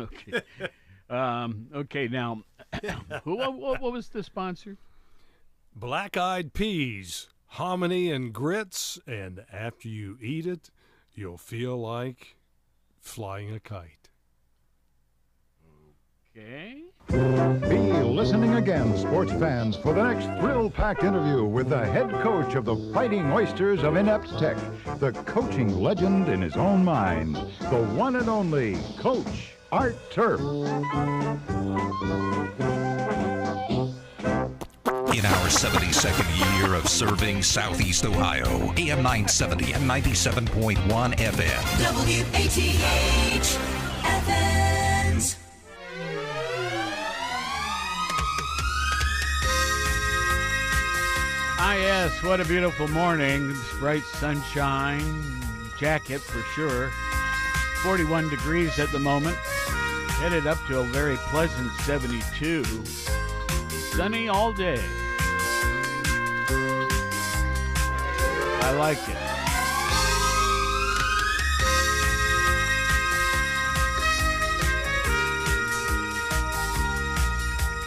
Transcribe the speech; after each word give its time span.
Okay. 0.22 0.42
Um, 1.10 1.66
okay, 1.74 2.06
now, 2.06 2.44
who, 3.24 3.36
what, 3.36 3.80
what 3.80 3.92
was 3.92 4.08
the 4.08 4.22
sponsor? 4.22 4.76
Black 5.74 6.16
eyed 6.16 6.52
peas, 6.52 7.28
hominy 7.46 8.12
and 8.12 8.32
grits, 8.32 8.98
and 9.08 9.44
after 9.52 9.88
you 9.88 10.18
eat 10.22 10.46
it, 10.46 10.70
you'll 11.12 11.36
feel 11.36 11.76
like 11.76 12.36
flying 13.00 13.52
a 13.52 13.58
kite. 13.58 14.08
Okay. 16.38 16.84
Be 17.08 17.76
listening 18.04 18.54
again, 18.54 18.96
sports 18.96 19.32
fans, 19.32 19.76
for 19.76 19.92
the 19.92 20.04
next 20.04 20.26
thrill-packed 20.40 21.02
interview 21.02 21.44
with 21.44 21.68
the 21.68 21.84
head 21.84 22.08
coach 22.22 22.54
of 22.54 22.64
the 22.64 22.76
Fighting 22.94 23.32
Oysters 23.32 23.82
of 23.82 23.96
Inept 23.96 24.38
Tech, 24.38 24.56
the 25.00 25.10
coaching 25.26 25.80
legend 25.80 26.28
in 26.28 26.40
his 26.40 26.56
own 26.56 26.84
mind, 26.84 27.34
the 27.34 27.82
one 27.96 28.14
and 28.14 28.28
only 28.28 28.76
Coach 28.96 29.54
Art 29.72 29.96
Turf. 30.10 30.40
In 30.40 30.46
our 35.26 35.46
72nd 35.46 36.58
year 36.58 36.74
of 36.74 36.88
serving 36.88 37.42
Southeast 37.42 38.04
Ohio, 38.04 38.72
AM 38.76 39.02
970 39.02 39.72
and 39.72 39.88
97.1 39.88 40.76
FM. 41.14 41.62
WATH 41.94 43.58
Athens. 44.04 45.36
Ah, 51.62 51.74
yes, 51.74 52.22
what 52.24 52.40
a 52.40 52.44
beautiful 52.44 52.88
morning. 52.88 53.50
It's 53.50 53.78
bright 53.78 54.02
sunshine, 54.02 55.00
jacket 55.78 56.20
for 56.20 56.42
sure. 56.54 56.90
41 57.82 58.28
degrees 58.30 58.78
at 58.80 58.90
the 58.90 58.98
moment. 58.98 59.38
Headed 60.20 60.46
up 60.46 60.58
to 60.66 60.80
a 60.80 60.84
very 60.84 61.16
pleasant 61.30 61.72
72. 61.80 62.62
Sunny 63.96 64.28
all 64.28 64.52
day. 64.52 64.78
I 68.62 68.74
like 68.76 68.98
it. 69.08 69.16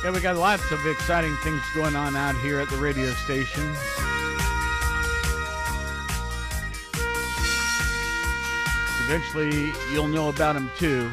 Yeah, 0.03 0.09
we 0.11 0.19
got 0.19 0.35
lots 0.35 0.71
of 0.71 0.85
exciting 0.87 1.35
things 1.43 1.61
going 1.75 1.95
on 1.95 2.15
out 2.15 2.35
here 2.37 2.59
at 2.59 2.67
the 2.69 2.77
radio 2.77 3.11
station. 3.13 3.63
Eventually, 9.05 9.71
you'll 9.93 10.07
know 10.07 10.29
about 10.29 10.55
them 10.55 10.71
too. 10.79 11.11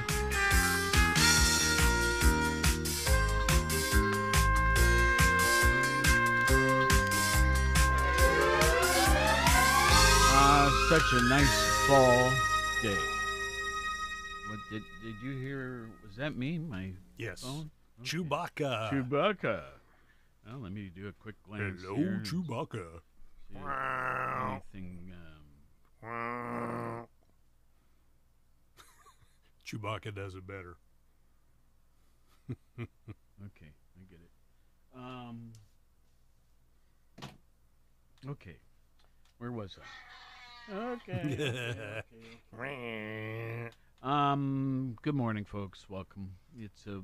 Such 10.91 11.13
a 11.13 11.23
nice 11.29 11.87
fall 11.87 12.33
day. 12.83 12.99
What 14.49 14.59
did 14.73 14.83
did 15.05 15.15
you 15.23 15.39
hear? 15.39 15.89
Was 16.05 16.17
that 16.17 16.37
me? 16.37 16.59
My 16.59 16.95
Yes. 17.17 17.43
phone? 17.43 17.71
Chewbacca. 18.03 18.91
Chewbacca. 18.91 19.63
Well, 20.45 20.59
let 20.59 20.73
me 20.73 20.91
do 20.93 21.07
a 21.07 21.13
quick 21.13 21.37
glance. 21.45 21.81
Hello, 21.81 21.95
here 21.95 22.15
and 22.17 22.27
Chewbacca. 22.27 23.03
see 23.53 23.55
if 23.55 23.63
Anything? 24.75 25.15
Um, 26.03 26.03
Chewbacca 29.65 30.13
does 30.13 30.35
it 30.35 30.45
better. 30.45 30.77
okay, 32.81 33.71
I 33.97 34.03
get 34.11 34.19
it. 34.25 34.33
Um. 34.97 35.53
Okay, 38.29 38.57
where 39.39 39.53
was 39.53 39.79
I? 39.81 39.85
Okay. 40.73 42.03
Um. 44.03 44.97
Good 45.03 45.15
morning, 45.15 45.45
folks. 45.45 45.91
Welcome. 45.91 46.31
It's 46.59 46.87
a 46.87 47.03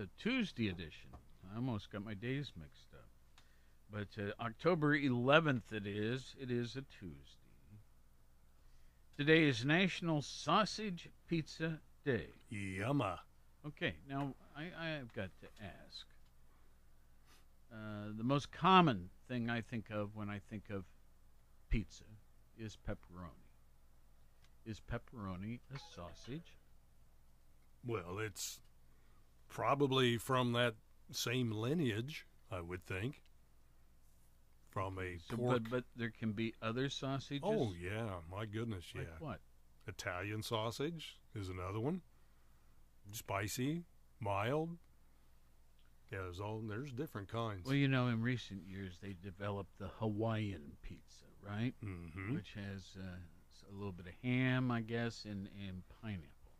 a 0.00 0.06
Tuesday 0.18 0.68
edition. 0.68 1.10
I 1.52 1.56
almost 1.56 1.90
got 1.90 2.04
my 2.04 2.14
days 2.14 2.52
mixed 2.56 2.94
up, 2.94 3.08
but 3.90 4.22
uh, 4.22 4.30
October 4.40 4.96
11th. 4.96 5.72
It 5.72 5.84
is. 5.84 6.36
It 6.40 6.52
is 6.52 6.76
a 6.76 6.82
Tuesday. 6.82 7.50
Today 9.18 9.44
is 9.48 9.64
National 9.64 10.22
Sausage 10.22 11.08
Pizza 11.26 11.80
Day. 12.04 12.28
Yumma. 12.52 13.18
Okay, 13.66 13.94
now 14.08 14.32
I, 14.56 14.70
I 14.80 14.88
have 14.90 15.12
got 15.12 15.30
to 15.40 15.48
ask. 15.60 16.06
Uh, 17.72 18.12
the 18.16 18.24
most 18.24 18.52
common 18.52 19.10
thing 19.26 19.50
I 19.50 19.60
think 19.60 19.86
of 19.90 20.14
when 20.14 20.30
I 20.30 20.40
think 20.50 20.70
of 20.70 20.84
pizza 21.68 22.04
is 22.58 22.76
pepperoni. 22.88 23.44
Is 24.64 24.80
pepperoni 24.80 25.60
a 25.74 25.78
sausage? 25.94 26.58
Well, 27.86 28.18
it's 28.18 28.60
probably 29.48 30.18
from 30.18 30.52
that 30.52 30.74
same 31.12 31.52
lineage, 31.52 32.26
I 32.50 32.60
would 32.60 32.84
think. 32.84 33.22
From 34.70 34.98
a 34.98 35.18
So, 35.30 35.36
pork. 35.36 35.62
but 35.62 35.70
but 35.70 35.84
there 35.94 36.10
can 36.10 36.32
be 36.32 36.52
other 36.60 36.88
sausages. 36.90 37.42
oh 37.44 37.72
yeah, 37.80 38.16
my 38.30 38.44
goodness, 38.44 38.84
yeah. 38.94 39.02
like 39.02 39.20
what? 39.20 39.40
Italian 39.86 40.42
sausage 40.42 41.18
is 41.34 41.48
another 41.48 41.78
one. 41.80 42.02
Spicy, 43.12 43.84
mild. 44.20 44.70
Yeah, 46.12 46.18
there's 46.22 46.40
all 46.40 46.60
there's 46.68 46.92
different 46.92 47.28
kinds. 47.28 47.64
Well, 47.66 47.74
you 47.76 47.88
know, 47.88 48.08
in 48.08 48.20
recent 48.20 48.62
years 48.66 48.98
they 49.00 49.14
developed 49.22 49.78
the 49.78 49.88
Hawaiian 49.98 50.72
pizza, 50.82 51.25
right? 51.48 51.74
mm-hmm. 51.84 52.34
Which 52.34 52.54
has 52.54 52.96
uh, 52.98 53.16
a 53.70 53.74
little 53.74 53.92
bit 53.92 54.06
of 54.06 54.12
ham, 54.22 54.70
I 54.70 54.80
guess, 54.80 55.24
and 55.24 55.48
and 55.66 55.82
pineapple, 56.02 56.52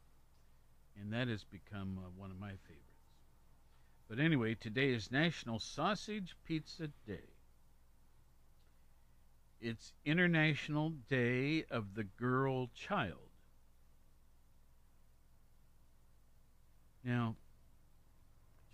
and 1.01 1.13
that 1.13 1.29
has 1.29 1.45
become 1.45 1.99
uh, 1.99 2.09
one 2.17 2.31
of 2.31 2.39
my 2.39 2.51
favorites. 2.67 2.83
But 4.09 4.21
anyway, 4.21 4.55
today 4.55 4.91
is 4.91 5.11
National 5.11 5.59
Sausage 5.59 6.37
Pizza 6.45 6.89
Day. 7.07 7.33
It's 9.61 9.93
International 10.05 10.91
Day 11.09 11.65
of 11.71 11.95
the 11.95 12.05
Girl 12.05 12.69
Child. 12.75 13.31
Now, 17.03 17.37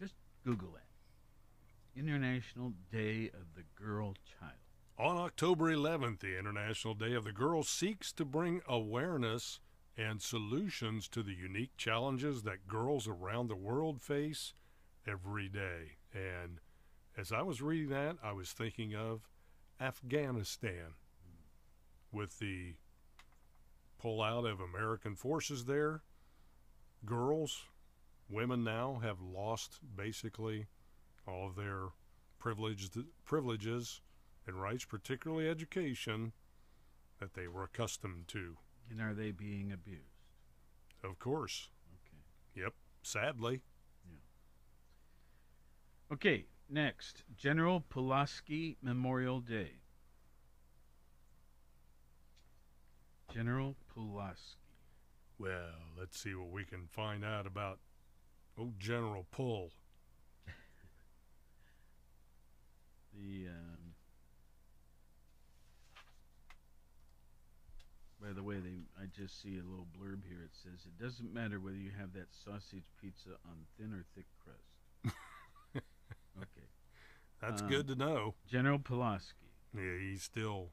just 0.01 0.15
Google 0.45 0.75
it. 0.77 1.99
International 1.99 2.73
Day 2.91 3.31
of 3.33 3.55
the 3.55 3.65
Girl 3.75 4.15
Child. 4.39 4.62
On 4.99 5.17
October 5.17 5.75
11th, 5.75 6.21
the 6.21 6.39
International 6.39 6.95
Day 6.95 7.15
of 7.15 7.25
the 7.25 7.33
Girl 7.33 7.63
seeks 7.63 8.13
to 8.13 8.25
bring 8.25 8.61
awareness 8.69 9.59
and 9.97 10.21
solutions 10.21 11.09
to 11.09 11.23
the 11.23 11.35
unique 11.35 11.77
challenges 11.77 12.43
that 12.43 12.69
girls 12.69 13.09
around 13.09 13.49
the 13.49 13.57
world 13.57 14.01
face 14.03 14.53
every 15.07 15.49
day. 15.49 15.97
And 16.13 16.61
as 17.17 17.33
I 17.33 17.43
was 17.43 17.63
reading 17.63 17.89
that, 17.89 18.17
I 18.23 18.33
was 18.33 18.53
thinking 18.53 18.95
of 18.95 19.29
Afghanistan 19.81 20.95
with 22.13 22.39
the 22.39 22.75
pullout 24.03 24.51
of 24.51 24.61
American 24.61 25.17
forces 25.17 25.65
there. 25.65 26.03
Girls, 27.05 27.65
women 28.29 28.63
now 28.63 29.01
have 29.03 29.21
lost 29.21 29.79
basically 29.97 30.67
all 31.27 31.49
of 31.49 31.57
their 31.57 31.89
privileges 32.39 34.01
and 34.47 34.61
rights, 34.61 34.85
particularly 34.85 35.49
education, 35.49 36.33
that 37.21 37.35
they 37.35 37.47
were 37.47 37.65
accustomed 37.65 38.29
to. 38.29 38.57
And 38.91 39.01
are 39.01 39.15
they 39.15 39.31
being 39.31 39.73
abused? 39.73 40.03
Of 41.05 41.19
course. 41.19 41.69
Okay. 41.95 42.63
Yep. 42.63 42.75
Sadly. 43.03 43.63
Yeah. 44.05 44.19
Okay, 46.15 46.47
next, 46.69 47.25
General 47.37 47.81
Pulaski 47.89 48.77
Memorial 48.83 49.41
Day. 49.41 49.79
General 53.33 53.77
Pulaski. 53.95 54.59
Well, 55.39 55.75
let's 55.99 56.19
see 56.19 56.35
what 56.35 56.51
we 56.51 56.65
can 56.65 56.87
find 56.87 57.25
out 57.25 57.47
about 57.47 57.79
old 58.59 58.79
General 58.79 59.27
Pull. 59.31 59.71
The 63.15 63.49
um, 63.49 63.82
by 68.23 68.33
the 68.33 68.43
way, 68.43 68.57
they 68.61 68.85
I 69.01 69.07
just 69.07 69.43
see 69.43 69.59
a 69.59 69.69
little 69.69 69.87
blurb 69.99 70.21
here. 70.29 70.43
It 70.45 70.55
says 70.55 70.87
it 70.87 71.03
doesn't 71.03 71.33
matter 71.35 71.59
whether 71.61 71.77
you 71.77 71.91
have 71.99 72.13
that 72.15 72.29
sausage 72.33 72.85
pizza 73.01 73.31
on 73.45 73.67
thin 73.77 73.93
or 73.93 74.05
thick 74.15 74.27
crust. 74.43 75.17
okay, 75.77 76.67
That's 77.41 77.63
Uh, 77.63 77.67
good 77.67 77.89
to 77.89 77.95
know. 77.95 78.35
General 78.49 78.79
Pulaski. 78.79 79.49
Yeah, 79.77 79.99
he's 79.99 80.23
still 80.23 80.71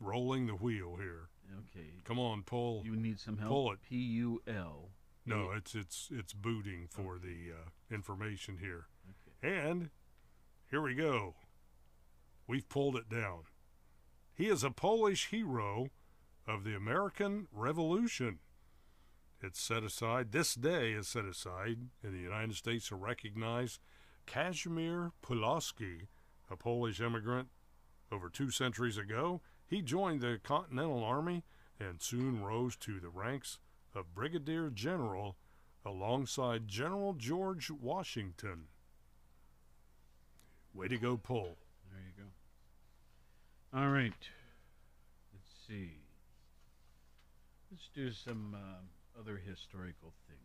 rolling 0.00 0.46
the 0.46 0.54
wheel 0.54 0.96
here. 0.96 1.28
Okay, 1.70 2.00
Come 2.04 2.18
on, 2.18 2.42
Pull. 2.44 2.82
you 2.84 2.96
need 2.96 3.20
some 3.20 3.36
help. 3.36 3.50
Pull 3.50 3.72
it. 3.72 3.82
P 3.82 3.96
U 3.96 4.40
L 4.46 4.90
No, 5.26 5.50
it's 5.50 5.74
it's 5.74 6.08
it's 6.10 6.32
booting 6.32 6.86
for 6.88 7.18
the 7.18 7.52
uh, 7.52 7.94
information 7.94 8.58
here. 8.58 8.86
Okay. 9.44 9.58
And 9.58 9.90
here 10.70 10.80
we 10.80 10.94
go. 10.94 11.34
We've 12.46 12.66
pulled 12.68 12.96
it 12.96 13.08
down. 13.10 13.40
He 14.34 14.46
is 14.48 14.64
a 14.64 14.70
Polish 14.70 15.28
hero 15.28 15.88
of 16.46 16.64
the 16.64 16.74
American 16.74 17.48
Revolution. 17.52 18.38
It's 19.40 19.60
set 19.60 19.82
aside, 19.82 20.32
this 20.32 20.54
day 20.54 20.92
is 20.92 21.08
set 21.08 21.24
aside 21.24 21.78
in 22.02 22.12
the 22.12 22.20
United 22.20 22.54
States 22.54 22.88
to 22.88 22.96
recognize 22.96 23.80
Kazimierz 24.26 25.12
Pulaski, 25.20 26.08
a 26.50 26.56
Polish 26.56 27.00
immigrant 27.00 27.48
over 28.12 28.28
two 28.28 28.50
centuries 28.50 28.96
ago. 28.96 29.40
He 29.66 29.82
joined 29.82 30.20
the 30.20 30.38
Continental 30.42 31.02
Army 31.02 31.44
and 31.80 32.00
soon 32.00 32.42
rose 32.42 32.76
to 32.76 33.00
the 33.00 33.08
ranks 33.08 33.58
of 33.94 34.14
Brigadier 34.14 34.70
General 34.70 35.36
alongside 35.84 36.68
General 36.68 37.14
George 37.14 37.70
Washington. 37.70 38.66
Way 40.74 40.88
to 40.88 40.98
go, 40.98 41.16
Pole. 41.16 41.58
There 41.90 42.00
you 42.00 42.24
go. 42.24 43.78
All 43.78 43.88
right. 43.88 44.12
Let's 45.32 45.66
see. 45.66 46.01
Let's 47.72 47.88
do 47.94 48.12
some 48.12 48.54
uh, 48.54 49.18
other 49.18 49.38
historical 49.38 50.12
things. 50.28 50.40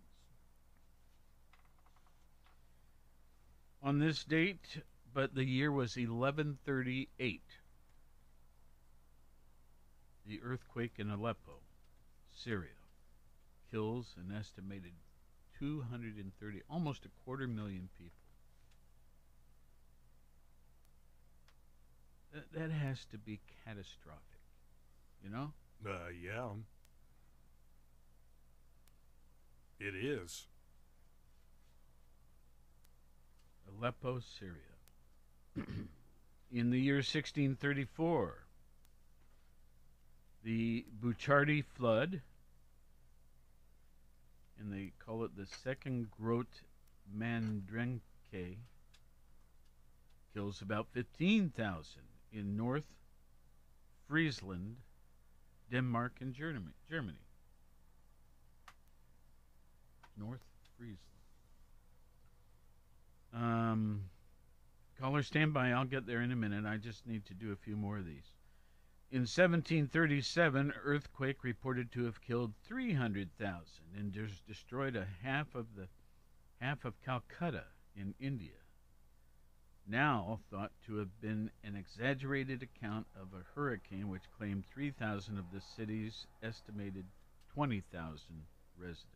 On 3.83 3.99
this 3.99 4.23
date, 4.23 4.77
but 5.13 5.35
the 5.35 5.43
year 5.43 5.69
was 5.69 5.97
1138. 5.97 7.41
The 10.25 10.41
earthquake 10.41 10.93
in 10.99 11.09
Aleppo, 11.09 11.59
Syria, 12.33 12.79
kills 13.71 14.15
an 14.15 14.33
estimated 14.33 14.93
230, 15.59 16.61
almost 16.69 17.03
a 17.03 17.09
quarter 17.25 17.45
million 17.45 17.89
people. 17.97 18.13
That, 22.33 22.53
that 22.53 22.71
has 22.71 23.03
to 23.11 23.17
be 23.17 23.41
catastrophic, 23.65 24.39
you 25.21 25.29
know? 25.29 25.51
Uh, 25.85 26.07
yeah. 26.23 26.51
It 29.79 29.93
is. 29.95 30.47
Aleppo, 33.67 34.19
Syria. 34.39 34.53
In 36.51 36.71
the 36.71 36.79
year 36.79 36.95
1634, 36.95 38.47
the 40.43 40.85
Burchardi 40.99 41.63
flood, 41.75 42.21
and 44.59 44.73
they 44.73 44.93
call 44.97 45.23
it 45.25 45.35
the 45.35 45.45
Second 45.45 46.09
Grot 46.09 46.47
Mandrenke, 47.15 47.99
kills 50.33 50.61
about 50.61 50.87
15,000 50.93 52.01
in 52.31 52.55
North 52.55 52.85
Friesland, 54.07 54.77
Denmark, 55.71 56.13
and 56.21 56.33
Germany. 56.33 56.73
Germany. 56.89 57.26
North 60.17 60.41
Friesland. 60.77 60.99
Um, 63.33 64.03
caller, 64.99 65.23
stand 65.23 65.53
by. 65.53 65.71
I'll 65.71 65.85
get 65.85 66.05
there 66.05 66.21
in 66.21 66.31
a 66.31 66.35
minute. 66.35 66.65
I 66.65 66.77
just 66.77 67.05
need 67.05 67.25
to 67.25 67.33
do 67.33 67.51
a 67.51 67.55
few 67.55 67.75
more 67.75 67.97
of 67.97 68.05
these. 68.05 68.31
In 69.09 69.21
1737, 69.21 70.73
earthquake 70.83 71.43
reported 71.43 71.91
to 71.93 72.03
have 72.05 72.21
killed 72.21 72.53
300,000 72.65 73.63
and 73.95 74.11
des- 74.11 74.41
destroyed 74.45 74.95
a 74.95 75.07
half 75.23 75.55
of 75.55 75.75
the 75.75 75.87
half 76.59 76.83
of 76.83 76.99
Calcutta 77.01 77.63
in 77.95 78.13
India. 78.19 78.57
Now 79.87 80.41
thought 80.49 80.73
to 80.87 80.97
have 80.97 81.21
been 81.21 81.51
an 81.63 81.77
exaggerated 81.77 82.61
account 82.61 83.07
of 83.15 83.29
a 83.33 83.45
hurricane 83.55 84.09
which 84.09 84.29
claimed 84.37 84.65
3,000 84.65 85.37
of 85.37 85.45
the 85.53 85.61
city's 85.61 86.27
estimated 86.43 87.05
20,000 87.53 88.45
residents. 88.77 89.05
Ni- 89.07 89.13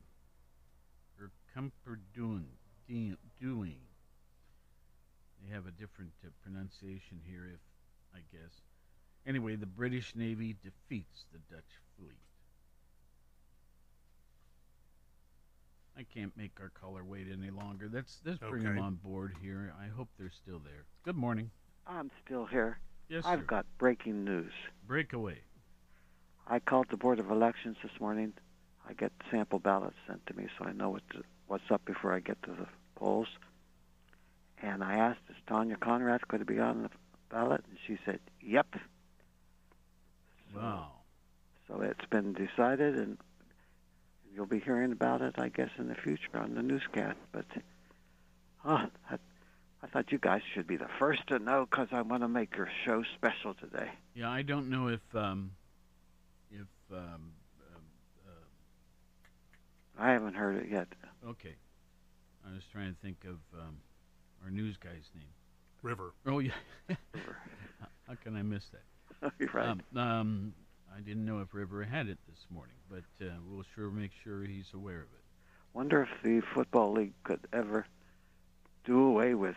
or 1.20 1.30
Camperdoon, 1.54 2.44
de- 2.88 3.16
doing. 3.40 3.78
They 5.42 5.52
have 5.54 5.66
a 5.66 5.70
different 5.70 6.12
uh, 6.24 6.28
pronunciation 6.42 7.20
here, 7.24 7.44
if 7.54 7.60
I 8.14 8.18
guess. 8.32 8.50
Anyway, 9.26 9.56
the 9.56 9.66
British 9.66 10.14
Navy 10.16 10.56
defeats 10.62 11.24
the 11.32 11.38
Dutch 11.54 11.64
fleet. 11.98 12.12
I 15.98 16.02
can't 16.02 16.36
make 16.36 16.52
our 16.60 16.70
caller 16.70 17.04
wait 17.04 17.26
any 17.32 17.50
longer. 17.50 17.88
Let's 17.90 18.20
let's 18.24 18.38
bring 18.38 18.64
them 18.64 18.72
Okay. 18.76 18.80
on 18.80 18.96
board 18.96 19.32
here. 19.40 19.72
I 19.80 19.86
hope 19.86 20.08
they're 20.18 20.30
still 20.30 20.58
there. 20.58 20.84
Good 21.04 21.16
morning. 21.16 21.50
I'm 21.86 22.10
still 22.24 22.44
here. 22.44 22.78
Yes, 23.08 23.24
sir. 23.24 23.30
I've 23.30 23.46
got 23.46 23.64
breaking 23.78 24.24
news. 24.24 24.52
Break 24.86 25.12
away. 25.14 25.38
I 26.46 26.60
called 26.60 26.87
the 26.90 26.96
Board 26.96 27.19
of 27.19 27.31
Elections 27.31 27.76
this 27.82 28.00
morning. 28.00 28.32
I 28.88 28.93
get 28.93 29.12
sample 29.31 29.58
ballots 29.58 29.96
sent 30.06 30.25
to 30.26 30.37
me 30.37 30.46
so 30.58 30.64
I 30.64 30.72
know 30.72 30.90
what 30.90 31.08
to, 31.10 31.22
what's 31.48 31.70
up 31.70 31.84
before 31.84 32.12
I 32.12 32.20
get 32.20 32.40
to 32.44 32.50
the 32.50 32.66
polls. 32.94 33.28
And 34.62 34.82
I 34.82 34.94
asked, 34.94 35.20
is 35.28 35.37
Tanya 35.46 35.76
Conrad 35.76 36.26
going 36.28 36.38
to 36.40 36.50
be 36.50 36.60
on 36.60 36.84
the 36.84 36.90
ballot? 37.31 37.64
And 37.69 37.78
she 37.87 37.98
said, 38.04 38.20
yep. 38.40 38.66
So, 40.54 40.60
Wow. 40.60 40.93
So 41.69 41.81
it's 41.81 42.06
been 42.06 42.32
decided, 42.32 42.96
and 42.96 43.19
you'll 44.32 44.46
be 44.46 44.60
hearing 44.60 44.92
about 44.92 45.20
it, 45.20 45.34
I 45.37 45.49
guess, 45.49 45.70
in 45.78 45.88
the 45.88 45.96
future 45.96 46.37
on 46.37 46.54
the 46.54 46.62
newscast. 46.62 47.19
But 47.32 47.46
oh, 48.64 48.87
I, 49.10 49.19
I 49.82 49.87
thought 49.88 50.12
you 50.12 50.19
guys 50.19 50.42
should 50.54 50.69
be 50.69 50.76
the 50.76 50.88
first 51.00 51.26
to 51.26 51.40
know 51.40 51.66
because 51.69 51.88
I 51.90 52.02
want 52.02 52.22
to 52.22 52.28
make 52.28 52.56
your 52.56 52.69
show 52.84 53.02
special 53.16 53.54
today. 53.54 53.90
Yeah, 54.14 54.31
I 54.31 54.42
don't 54.42 54.70
know 54.70 54.88
if 54.88 55.00
um, 55.14 55.50
if 55.64 55.65
um, 56.92 57.32
um, 57.74 57.82
uh, 58.26 60.02
I 60.02 60.12
haven't 60.12 60.34
heard 60.34 60.56
it 60.56 60.68
yet. 60.70 60.88
okay. 61.26 61.54
I 62.48 62.54
was 62.54 62.62
trying 62.72 62.92
to 62.94 63.00
think 63.02 63.24
of 63.24 63.38
um, 63.60 63.78
our 64.44 64.50
news 64.50 64.76
guy's 64.76 65.10
name. 65.14 65.24
River. 65.82 66.12
Oh 66.26 66.38
yeah. 66.38 66.52
River. 66.88 67.36
How 68.06 68.14
can 68.22 68.36
I 68.36 68.42
miss 68.42 68.64
that? 68.70 69.32
You're 69.38 69.50
right. 69.52 69.68
Um, 69.68 69.82
um, 69.96 70.54
I 70.96 71.00
didn't 71.00 71.25
know 71.25 71.40
if 71.40 71.52
River 71.54 71.82
had 71.82 72.06
it 72.08 72.18
this 72.28 72.46
morning, 72.50 72.76
but 72.88 73.04
uh, 73.25 73.30
we'll 73.49 73.64
sure 73.75 73.90
make 73.90 74.12
sure 74.22 74.44
he's 74.44 74.72
aware 74.75 74.99
of 74.99 75.12
it. 75.12 75.25
Wonder 75.75 76.02
if 76.02 76.22
the 76.22 76.40
football 76.54 76.92
league 76.92 77.12
could 77.25 77.40
ever 77.52 77.84
do 78.84 79.02
away 79.02 79.34
with 79.34 79.56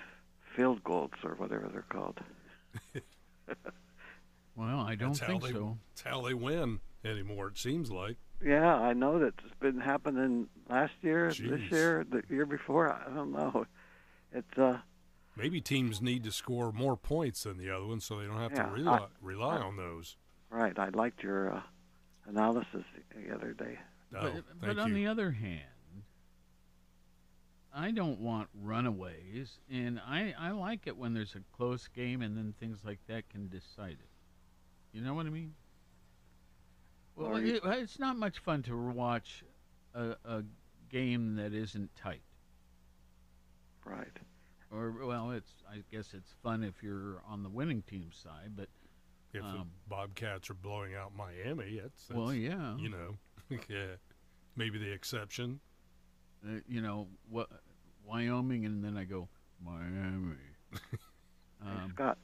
field 0.56 0.84
goals 0.84 1.12
or 1.24 1.36
whatever 1.36 1.70
they're 1.72 1.86
called. 1.90 2.20
Well, 4.56 4.80
I 4.82 4.96
don't 4.96 5.12
That's 5.12 5.20
how 5.22 5.28
think 5.28 5.44
they, 5.44 5.52
so. 5.52 5.78
That's 5.92 6.02
how 6.02 6.22
they 6.22 6.34
win 6.34 6.82
anymore, 7.04 7.48
it 7.48 7.58
seems 7.58 7.92
like. 7.92 8.18
Yeah, 8.44 8.74
I 8.76 8.94
know 8.94 9.20
that's 9.20 9.54
been 9.60 9.80
happening 9.80 10.48
last 10.70 10.94
year, 11.02 11.28
this 11.30 11.72
year, 11.72 12.06
the 12.10 12.24
year 12.30 12.46
before. 12.46 12.90
I 12.92 13.14
don't 13.14 13.32
know. 13.34 13.66
It's 14.32 14.58
uh, 14.58 14.78
Maybe 15.36 15.60
teams 15.62 16.02
need 16.02 16.24
to 16.26 16.32
score 16.32 16.72
more 16.72 16.96
points 16.96 17.44
than 17.44 17.58
the 17.58 17.70
other 17.70 17.86
ones 17.86 18.06
so 18.06 18.20
they 18.20 18.28
don't 18.28 18.38
have 18.38 18.52
Yeah, 18.52 18.64
to 18.68 18.72
rely, 18.72 18.98
I- 18.98 19.08
rely 19.22 19.58
on 19.58 19.76
those. 19.76 20.18
right. 20.50 20.78
I 20.78 20.90
liked 20.90 21.24
your 21.24 21.54
uh, 21.56 21.62
analysis 22.28 22.84
the 23.16 23.34
other 23.34 23.54
day. 23.54 23.80
Oh, 24.16 24.22
but 24.22 24.32
thank 24.34 24.46
but 24.62 24.80
on 24.80 24.94
the 24.94 25.08
other 25.08 25.32
hand, 25.32 25.62
I 27.74 27.92
don't 27.92 28.20
want 28.20 28.50
runaways, 28.54 29.60
and 29.72 30.00
I, 30.06 30.34
I 30.40 30.52
like 30.52 30.88
it 30.88 30.98
when 30.98 31.14
there's 31.14 31.36
a 31.36 31.42
close 31.56 31.88
game 31.88 32.22
and 32.22 32.36
then 32.36 32.54
things 32.60 32.80
like 32.84 33.00
that 33.08 33.30
can 33.30 33.48
decide 33.48 33.98
it. 34.00 34.10
You 34.92 35.02
know 35.04 35.14
what 35.14 35.28
I 35.28 35.30
mean? 35.30 35.54
Well, 37.16 37.36
it, 37.36 37.62
it's 37.64 38.00
not 38.00 38.18
much 38.18 38.40
fun 38.40 38.64
to 38.64 38.78
watch 38.78 39.44
a, 39.94 40.16
a 40.24 40.44
game 40.90 41.36
that 41.36 41.54
isn't 41.54 41.96
tight. 41.96 42.22
Right. 43.86 44.08
Or 44.72 44.94
well, 45.06 45.32
it's 45.32 45.52
I 45.70 45.84
guess 45.92 46.14
it's 46.14 46.34
fun 46.44 46.64
if 46.64 46.84
you're 46.84 47.22
on 47.28 47.44
the 47.44 47.50
winning 47.50 47.82
team 47.82 48.12
side, 48.14 48.52
but 48.56 48.70
if 49.34 49.42
the 49.42 49.48
um, 49.48 49.70
Bobcats 49.88 50.50
are 50.50 50.56
blowing 50.56 50.96
out 50.96 51.12
Miami, 51.16 51.80
that's, 51.82 52.06
that's 52.06 52.18
well, 52.18 52.34
yeah, 52.34 52.76
you 52.78 52.90
know, 52.90 53.18
yeah, 53.68 53.96
maybe 54.56 54.78
the 54.78 54.92
exception. 54.92 55.60
uh, 56.46 56.60
you 56.68 56.82
know 56.82 57.08
what, 57.30 57.50
Wyoming, 58.06 58.66
and 58.66 58.84
then 58.84 58.98
I 58.98 59.04
go 59.04 59.28
Miami. 59.64 60.36
Hey, 60.72 61.70
um, 61.70 61.92
Scott, 61.94 62.18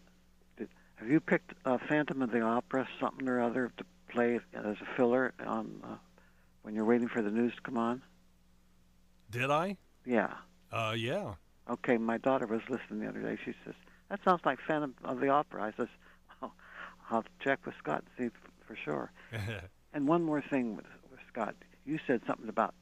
did, 0.58 0.70
have 0.96 1.10
you 1.10 1.20
picked 1.20 1.54
uh, 1.66 1.78
Phantom 1.90 2.22
of 2.22 2.32
the 2.32 2.42
Opera, 2.42 2.88
something 3.00 3.28
or 3.28 3.42
other, 3.42 3.72
to 3.78 3.84
play 4.16 4.40
as 4.54 4.78
a 4.82 4.96
filler 4.96 5.34
on 5.46 5.82
uh, 5.84 5.96
when 6.64 6.74
you're 6.76 6.86
waiting 6.86 7.08
for 7.08 7.22
the 7.22 7.30
news 7.32 7.54
to 7.56 7.62
come 7.62 7.78
on? 7.78 8.02
Did 9.30 9.52
I? 9.52 9.78
Yeah. 10.06 10.34
Uh, 10.72 10.94
yeah. 10.98 11.34
Okay, 11.70 11.98
my 11.98 12.18
daughter 12.18 12.46
was 12.46 12.62
listening 12.70 13.00
the 13.02 13.08
other 13.10 13.22
day. 13.22 13.38
She 13.44 13.54
says, 13.66 13.74
that 14.10 14.20
sounds 14.24 14.42
like 14.46 14.60
Phantom 14.68 14.96
of 15.04 15.20
the 15.20 15.30
Opera. 15.30 15.64
I 15.64 15.74
says, 15.78 15.88
oh, 16.42 16.52
I'll 17.10 17.26
check 17.40 17.66
with 17.66 17.76
Scott 17.80 18.04
and 18.18 18.32
see 18.32 18.36
for 18.68 18.76
sure. 18.76 19.12
And 19.94 20.10
one 20.10 20.24
more 20.24 20.42
thing 20.42 20.76
with, 20.76 20.86
with 21.10 21.22
Scott, 21.32 21.56
you 21.86 22.00
said 22.06 22.20
something 22.28 22.50
about 22.50 22.76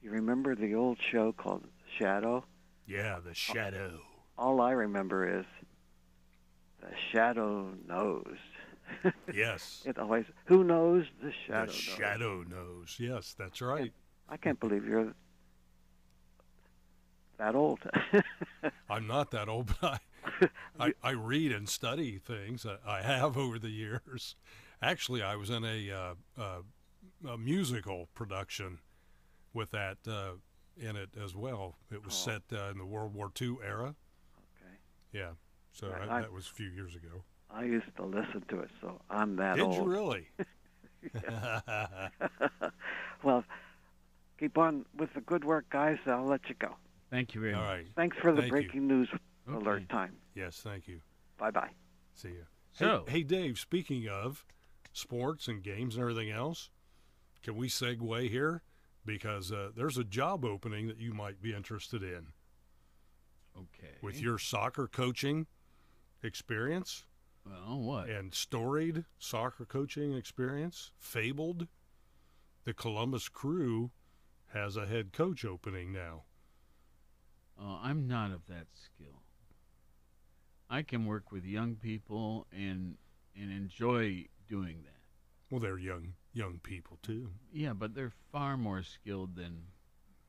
you 0.00 0.12
remember 0.12 0.54
the 0.54 0.76
old 0.76 0.98
show 1.00 1.32
called 1.32 1.64
Shadow. 1.98 2.44
yeah, 2.86 3.18
the 3.18 3.34
shadow. 3.34 3.98
All 4.38 4.60
I 4.60 4.70
remember 4.70 5.40
is 5.40 5.44
the 6.80 6.86
shadow 7.10 7.74
knows. 7.88 8.36
Yes. 9.34 9.82
It 9.86 9.98
always 9.98 10.24
who 10.44 10.64
knows 10.64 11.04
the 11.22 11.32
shadow. 11.46 11.66
the 11.66 11.72
knows. 11.72 11.74
shadow 11.74 12.42
knows. 12.42 12.96
Yes, 12.98 13.34
that's 13.38 13.60
right. 13.60 13.92
I 14.28 14.36
can't 14.36 14.58
believe 14.60 14.84
you're 14.86 15.12
that 17.38 17.54
old. 17.54 17.80
I'm 18.90 19.06
not 19.06 19.30
that 19.32 19.48
old, 19.48 19.70
but 19.80 20.00
I, 20.40 20.48
I, 20.78 20.92
I 21.02 21.10
read 21.10 21.52
and 21.52 21.68
study 21.68 22.18
things. 22.18 22.64
I, 22.86 23.02
have 23.02 23.36
over 23.36 23.58
the 23.58 23.70
years. 23.70 24.36
Actually, 24.80 25.22
I 25.22 25.36
was 25.36 25.50
in 25.50 25.64
a, 25.64 25.90
uh, 25.90 26.14
uh, 26.40 27.28
a 27.28 27.38
musical 27.38 28.08
production 28.14 28.78
with 29.54 29.70
that 29.72 29.98
uh, 30.06 30.32
in 30.76 30.96
it 30.96 31.10
as 31.22 31.34
well. 31.34 31.76
It 31.90 32.04
was 32.04 32.14
Oh. 32.14 32.30
set 32.30 32.42
uh, 32.58 32.70
in 32.70 32.78
the 32.78 32.86
World 32.86 33.12
War 33.14 33.30
II 33.40 33.56
era. 33.64 33.94
okay. 34.38 34.74
Yeah, 35.12 35.32
so 35.72 35.92
I- 36.08 36.20
that 36.22 36.32
was 36.32 36.46
a 36.48 36.52
few 36.52 36.68
years 36.68 36.94
ago. 36.94 37.24
I 37.54 37.64
used 37.64 37.94
to 37.96 38.04
listen 38.04 38.42
to 38.48 38.60
it, 38.60 38.70
so 38.80 39.00
I'm 39.10 39.36
that 39.36 39.56
Did 39.56 39.62
old. 39.64 39.76
you 39.76 39.84
really? 39.84 40.28
well, 43.22 43.44
keep 44.38 44.56
on 44.56 44.84
with 44.96 45.12
the 45.14 45.20
good 45.20 45.44
work, 45.44 45.66
guys. 45.70 45.98
I'll 46.06 46.24
let 46.26 46.48
you 46.48 46.54
go. 46.58 46.76
Thank 47.10 47.34
you 47.34 47.40
very 47.40 47.54
All 47.54 47.60
much. 47.60 47.70
right. 47.70 47.86
Thanks 47.96 48.16
for 48.18 48.32
the 48.32 48.42
Thank 48.42 48.46
you. 48.46 48.52
breaking 48.52 48.86
news 48.86 49.08
Okay. 49.48 49.56
alert 49.58 49.88
time. 49.88 50.16
Yes, 50.34 50.60
thank 50.62 50.86
you. 50.86 51.00
Bye 51.36 51.50
bye. 51.50 51.70
See 52.14 52.28
you. 52.28 52.46
So- 52.72 53.04
hey, 53.06 53.18
hey, 53.18 53.22
Dave. 53.24 53.58
Speaking 53.58 54.08
of 54.08 54.46
sports 54.92 55.48
and 55.48 55.62
games 55.62 55.96
and 55.96 56.02
everything 56.02 56.30
else, 56.30 56.70
can 57.42 57.56
we 57.56 57.68
segue 57.68 58.30
here? 58.30 58.62
Because 59.04 59.50
uh, 59.50 59.70
there's 59.74 59.98
a 59.98 60.04
job 60.04 60.44
opening 60.44 60.86
that 60.86 60.98
you 60.98 61.12
might 61.12 61.42
be 61.42 61.52
interested 61.52 62.04
in 62.04 62.28
Okay. 63.58 63.96
with 64.00 64.20
your 64.20 64.38
soccer 64.38 64.86
coaching 64.86 65.48
experience 66.22 67.04
well, 67.44 67.80
what? 67.80 68.08
and 68.08 68.34
storied 68.34 69.04
soccer 69.18 69.64
coaching 69.64 70.14
experience. 70.14 70.92
Fabled, 70.98 71.66
the 72.64 72.74
Columbus 72.74 73.28
Crew 73.28 73.90
has 74.52 74.76
a 74.76 74.86
head 74.86 75.12
coach 75.12 75.44
opening 75.44 75.92
now. 75.92 76.24
Uh, 77.60 77.78
I'm 77.82 78.06
not 78.06 78.32
of 78.32 78.46
that 78.48 78.66
skill. 78.74 79.22
I 80.70 80.82
can 80.82 81.06
work 81.06 81.30
with 81.32 81.44
young 81.44 81.76
people 81.76 82.46
and 82.52 82.96
and 83.36 83.50
enjoy 83.50 84.26
doing 84.48 84.82
that. 84.84 85.00
Well, 85.50 85.60
they're 85.60 85.78
young 85.78 86.14
young 86.32 86.60
people 86.62 86.98
too. 87.02 87.30
Yeah, 87.52 87.72
but 87.74 87.94
they're 87.94 88.12
far 88.30 88.56
more 88.56 88.82
skilled 88.82 89.36
than 89.36 89.64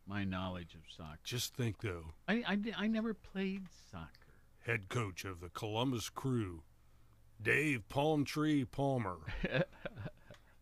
my 0.06 0.26
knowledge 0.26 0.76
of 0.76 0.82
soccer. 0.96 1.20
Just 1.24 1.56
think 1.56 1.80
though, 1.82 2.14
I, 2.28 2.44
I, 2.46 2.60
I 2.84 2.88
never 2.88 3.14
played 3.14 3.68
soccer. 3.92 4.10
head 4.66 4.90
coach 4.90 5.24
of 5.24 5.40
the 5.40 5.50
Columbus 5.50 6.10
Crew, 6.10 6.64
Dave 7.44 7.88
Palm 7.90 8.26
Tree 8.26 8.66
Palmer. 8.66 9.18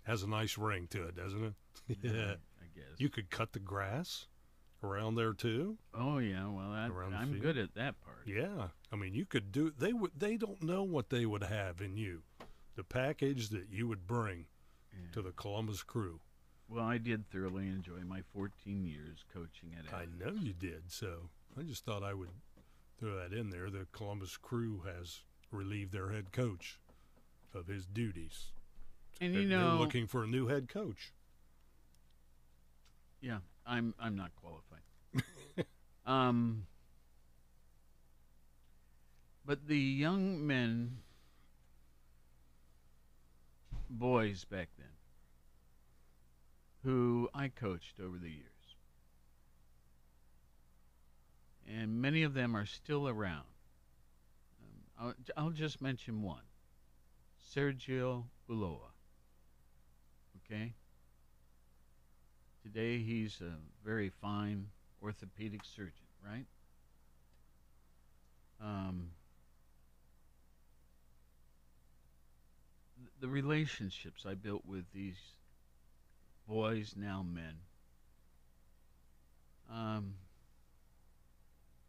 Has 0.04 0.24
a 0.24 0.28
nice 0.30 0.58
ring 0.58 0.88
to 0.92 1.04
it, 1.08 1.16
doesn't 1.16 1.44
it? 1.44 1.98
yeah. 2.02 2.12
I 2.60 2.66
guess. 2.76 2.98
You 2.98 3.10
could 3.10 3.30
cut 3.30 3.54
the 3.54 3.60
grass 3.60 4.26
around 4.84 5.16
there 5.16 5.34
too. 5.34 5.78
oh 5.94 6.18
yeah, 6.18 6.48
well 6.48 6.72
that, 6.72 6.92
I'm 7.16 7.30
field? 7.34 7.42
good 7.42 7.58
at 7.58 7.76
that 7.76 8.02
part. 8.02 8.18
Yeah. 8.26 8.70
I 8.92 8.96
mean, 8.96 9.14
you 9.14 9.26
could 9.26 9.52
do 9.52 9.72
they 9.78 9.94
would 9.94 10.12
they 10.18 10.38
don't 10.38 10.62
know 10.64 10.84
what 10.84 11.10
they 11.10 11.26
would 11.26 11.44
have 11.44 11.82
in 11.82 11.98
you. 11.98 12.24
The 12.76 12.84
package 12.84 13.50
that 13.50 13.68
you 13.70 13.88
would 13.88 14.08
bring 14.08 14.46
Yeah. 14.94 15.12
to 15.14 15.22
the 15.22 15.32
Columbus 15.32 15.84
Crew. 15.84 16.20
Well, 16.68 16.84
I 16.86 16.98
did 16.98 17.30
thoroughly 17.30 17.68
enjoy 17.68 18.00
my 18.08 18.22
14 18.34 18.86
years 18.86 19.24
coaching 19.34 19.76
at. 19.78 19.94
I 19.94 20.06
know 20.18 20.32
you 20.42 20.54
did. 20.54 20.84
So, 20.90 21.30
I 21.60 21.64
just 21.64 21.84
thought 21.86 22.02
I 22.02 22.14
would 22.14 22.30
throw 22.98 23.18
that 23.18 23.34
in 23.34 23.50
there. 23.50 23.70
The 23.70 23.88
Columbus 23.92 24.38
Crew 24.38 24.82
has 24.86 25.20
relieved 25.51 25.91
their 25.91 26.12
head 26.12 26.31
coach 26.31 26.79
of 27.53 27.67
his 27.67 27.86
duties. 27.86 28.51
And 29.20 29.34
They're- 29.34 29.41
you 29.41 29.48
they're 29.50 29.60
know, 29.60 29.77
looking 29.77 30.08
for 30.08 30.24
a 30.24 30.27
new 30.27 30.48
head 30.48 30.67
coach. 30.70 31.12
yeah, 33.22 33.39
I'm 33.65 33.93
I'm 34.00 34.15
not 34.15 34.31
qualified. 34.36 34.81
um, 36.05 36.65
but 39.46 39.67
the 39.67 39.77
young 39.77 40.46
men, 40.48 40.98
boys 43.89 44.46
back 44.46 44.70
then, 44.77 44.88
who 46.84 47.29
I 47.34 47.50
coached 47.50 48.00
over 48.00 48.17
the 48.17 48.29
years, 48.31 48.75
and 51.67 52.01
many 52.01 52.24
of 52.24 52.34
them 52.34 52.55
are 52.55 52.65
still 52.65 53.08
around. 53.08 53.46
I'll, 55.01 55.13
I'll 55.36 55.50
just 55.50 55.81
mention 55.81 56.22
one, 56.22 56.43
Sergio 57.55 58.25
Ulloa. 58.48 58.91
Okay. 60.46 60.74
Today 62.62 63.00
he's 63.00 63.41
a 63.41 63.53
very 63.84 64.10
fine 64.10 64.67
orthopedic 65.01 65.62
surgeon, 65.63 66.05
right? 66.24 66.46
Um, 68.62 69.10
the 73.20 73.27
relationships 73.27 74.25
I 74.27 74.36
built 74.36 74.63
with 74.67 74.86
these 74.93 75.17
boys, 76.48 76.93
now 76.96 77.25
men, 77.27 77.55
um, 79.67 80.13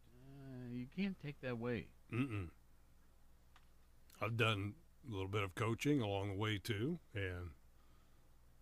uh, 0.07 0.73
you 0.73 0.87
can't 0.95 1.19
take 1.19 1.39
that 1.41 1.51
away. 1.51 1.85
Mm-mm. 2.11 2.49
I've 4.23 4.37
done 4.37 4.73
a 5.07 5.11
little 5.11 5.27
bit 5.27 5.43
of 5.43 5.55
coaching 5.55 6.01
along 6.01 6.29
the 6.29 6.37
way 6.37 6.57
too, 6.57 6.99
and 7.13 7.49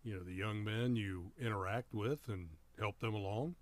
you 0.02 0.14
know 0.14 0.22
the 0.22 0.34
young 0.34 0.64
men 0.64 0.96
you 0.96 1.32
interact 1.40 1.94
with 1.94 2.28
and 2.28 2.48
help 2.78 2.98
them 2.98 3.14
along 3.14 3.54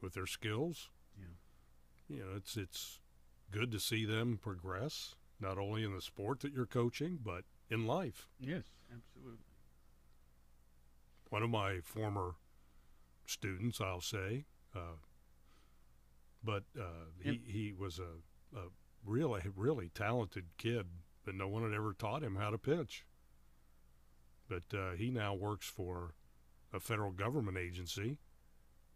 with 0.00 0.14
their 0.14 0.26
skills. 0.26 0.90
Yeah. 1.18 2.16
You 2.16 2.22
know, 2.24 2.36
it's 2.36 2.56
it's 2.56 3.00
good 3.50 3.70
to 3.72 3.80
see 3.80 4.04
them 4.04 4.38
progress, 4.40 5.14
not 5.40 5.58
only 5.58 5.84
in 5.84 5.94
the 5.94 6.00
sport 6.02 6.40
that 6.40 6.52
you're 6.52 6.66
coaching, 6.66 7.18
but 7.22 7.44
in 7.70 7.86
life. 7.86 8.28
Yes, 8.40 8.64
absolutely. 8.92 9.44
One 11.30 11.42
of 11.42 11.50
my 11.50 11.80
former 11.82 12.36
students, 13.26 13.80
I'll 13.80 14.00
say, 14.00 14.46
uh, 14.74 14.98
but 16.42 16.64
uh, 16.78 17.10
he 17.22 17.40
he 17.46 17.72
was 17.78 17.98
a, 17.98 18.58
a 18.58 18.64
really 19.04 19.42
really 19.54 19.90
talented 19.94 20.46
kid, 20.56 20.86
but 21.28 21.34
no 21.34 21.46
one 21.46 21.62
had 21.62 21.74
ever 21.74 21.92
taught 21.92 22.22
him 22.22 22.36
how 22.36 22.48
to 22.48 22.56
pitch. 22.56 23.04
But 24.48 24.62
uh, 24.74 24.92
he 24.92 25.10
now 25.10 25.34
works 25.34 25.66
for 25.66 26.14
a 26.72 26.80
federal 26.80 27.10
government 27.10 27.58
agency, 27.58 28.16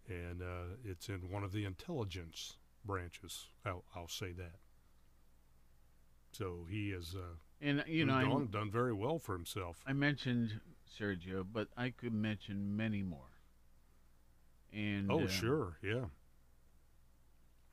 and 0.08 0.40
uh, 0.40 0.76
it's 0.82 1.10
in 1.10 1.30
one 1.30 1.44
of 1.44 1.52
the 1.52 1.66
intelligence 1.66 2.54
branches. 2.86 3.48
I'll, 3.66 3.84
I'll 3.94 4.08
say 4.08 4.32
that. 4.32 4.54
So 6.32 6.66
he 6.70 6.92
has 6.92 7.14
uh, 7.14 7.34
And 7.60 7.84
you 7.86 8.06
know, 8.06 8.14
on, 8.14 8.48
done 8.50 8.70
very 8.70 8.94
well 8.94 9.18
for 9.18 9.34
himself. 9.34 9.82
I 9.86 9.92
mentioned 9.92 10.58
Sergio, 10.98 11.44
but 11.52 11.68
I 11.76 11.90
could 11.90 12.14
mention 12.14 12.74
many 12.74 13.02
more. 13.02 13.28
And 14.72 15.12
oh, 15.12 15.20
um, 15.20 15.28
sure, 15.28 15.76
yeah, 15.82 16.06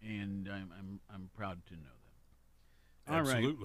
and 0.02 0.50
I'm 0.52 0.74
I'm 0.78 1.00
I'm 1.10 1.30
proud 1.34 1.66
to 1.68 1.76
know 1.76 1.96
them. 3.08 3.16
All 3.16 3.22
right. 3.24 3.56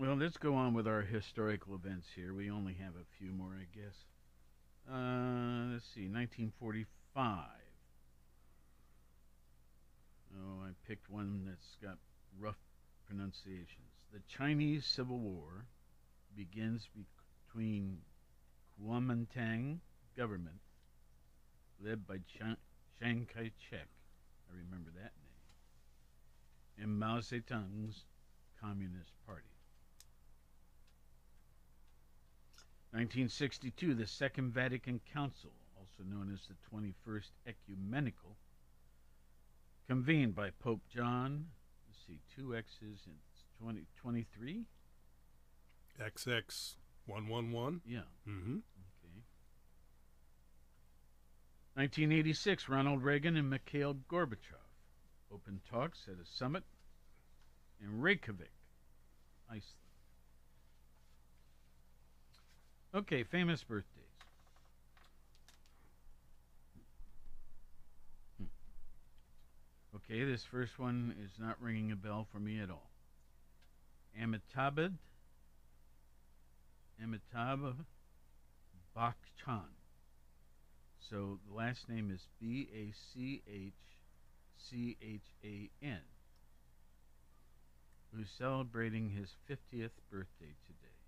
Well, 0.00 0.16
let's 0.16 0.38
go 0.38 0.54
on 0.54 0.72
with 0.72 0.88
our 0.88 1.02
historical 1.02 1.74
events 1.74 2.06
here. 2.16 2.32
We 2.32 2.50
only 2.50 2.72
have 2.82 2.94
a 2.94 3.04
few 3.18 3.32
more, 3.32 3.54
I 3.60 3.66
guess. 3.76 4.06
Uh, 4.90 5.74
let's 5.74 5.84
see, 5.94 6.08
1945. 6.08 7.38
Oh, 10.34 10.62
I 10.64 10.70
picked 10.88 11.10
one 11.10 11.42
that's 11.46 11.76
got 11.82 11.98
rough 12.38 12.56
pronunciations. 13.06 13.92
The 14.10 14.20
Chinese 14.26 14.86
Civil 14.86 15.18
War 15.18 15.66
begins 16.34 16.88
between 17.52 17.98
Kuomintang 18.82 19.80
government, 20.16 20.60
led 21.78 22.06
by 22.06 22.20
Chiang 22.26 22.56
Kai-shek. 23.34 23.88
I 24.48 24.56
remember 24.64 24.92
that 24.94 25.12
name. 26.78 26.84
And 26.84 26.98
Mao 26.98 27.18
Zedong's 27.18 28.06
Communist 28.62 29.12
Party. 29.26 29.59
1962, 32.92 33.94
the 33.94 34.06
Second 34.06 34.52
Vatican 34.52 35.00
Council, 35.12 35.50
also 35.78 36.08
known 36.08 36.32
as 36.32 36.40
the 36.48 36.54
21st 36.76 37.30
Ecumenical, 37.46 38.36
convened 39.88 40.34
by 40.34 40.50
Pope 40.50 40.82
John, 40.92 41.46
let's 41.86 41.98
see, 42.06 42.20
two 42.36 42.56
X's 42.56 43.06
and 43.06 43.16
20, 43.60 43.86
23? 44.00 44.64
XX 46.00 46.74
one 47.06 47.28
one 47.28 47.52
one. 47.52 47.80
Yeah. 47.86 48.00
Mm-hmm. 48.26 48.56
Okay. 48.56 49.22
1986, 51.74 52.68
Ronald 52.68 53.02
Reagan 53.02 53.36
and 53.36 53.50
Mikhail 53.50 53.96
Gorbachev 54.10 54.60
open 55.32 55.60
talks 55.70 56.06
at 56.08 56.14
a 56.14 56.26
summit 56.26 56.64
in 57.80 58.00
Reykjavik, 58.00 58.52
Iceland. 59.48 59.79
Okay, 62.94 63.22
famous 63.22 63.62
birthdays. 63.62 64.04
Hmm. 68.38 68.46
Okay, 69.96 70.24
this 70.24 70.44
first 70.44 70.78
one 70.78 71.14
is 71.24 71.30
not 71.38 71.56
ringing 71.60 71.92
a 71.92 71.96
bell 71.96 72.26
for 72.32 72.38
me 72.40 72.60
at 72.60 72.70
all. 72.70 72.90
Amitabh 74.20 74.92
Amitabh 77.02 77.74
Bachchan. 78.96 79.70
So 80.98 81.38
the 81.48 81.54
last 81.56 81.88
name 81.88 82.10
is 82.10 82.26
B 82.40 82.68
A 82.74 82.92
C 82.92 83.42
H 83.46 83.72
C 84.58 84.96
H 85.00 85.22
A 85.44 85.70
N, 85.82 86.00
who's 88.14 88.28
celebrating 88.36 89.10
his 89.10 89.30
50th 89.48 89.90
birthday 90.10 90.54
today. 90.66 90.98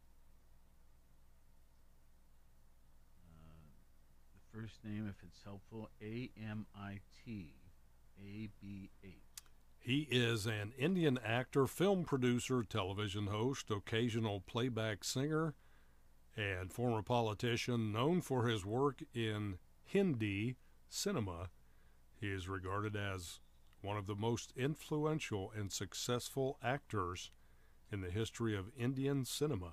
Uh, 3.21 3.71
the 4.35 4.42
first 4.53 4.85
name, 4.85 5.07
if 5.09 5.17
it's 5.27 5.43
helpful, 5.45 5.89
A 6.03 6.31
M 6.41 6.67
I 6.77 7.01
T 7.25 7.55
A 8.21 8.49
B 8.61 8.91
H. 9.03 9.11
He 9.79 10.07
is 10.11 10.47
an 10.47 10.73
Indian 10.79 11.19
actor, 11.25 11.67
film 11.67 12.05
producer, 12.05 12.63
television 12.63 13.27
host, 13.27 13.71
occasional 13.71 14.41
playback 14.41 15.05
singer, 15.05 15.55
and 16.37 16.73
former 16.73 17.03
politician 17.03 17.93
known 17.93 18.21
for 18.21 18.47
his 18.47 18.65
work 18.65 19.03
in 19.15 19.59
Hindi 19.85 20.57
cinema. 20.89 21.49
He 22.21 22.29
is 22.29 22.49
regarded 22.49 22.95
as 22.95 23.41
one 23.81 23.97
of 23.97 24.07
the 24.07 24.15
most 24.15 24.53
influential 24.57 25.53
and 25.57 25.73
successful 25.73 26.59
actors 26.63 27.31
in 27.91 28.01
the 28.01 28.11
history 28.11 28.57
of 28.57 28.71
Indian 28.79 29.25
cinema. 29.25 29.73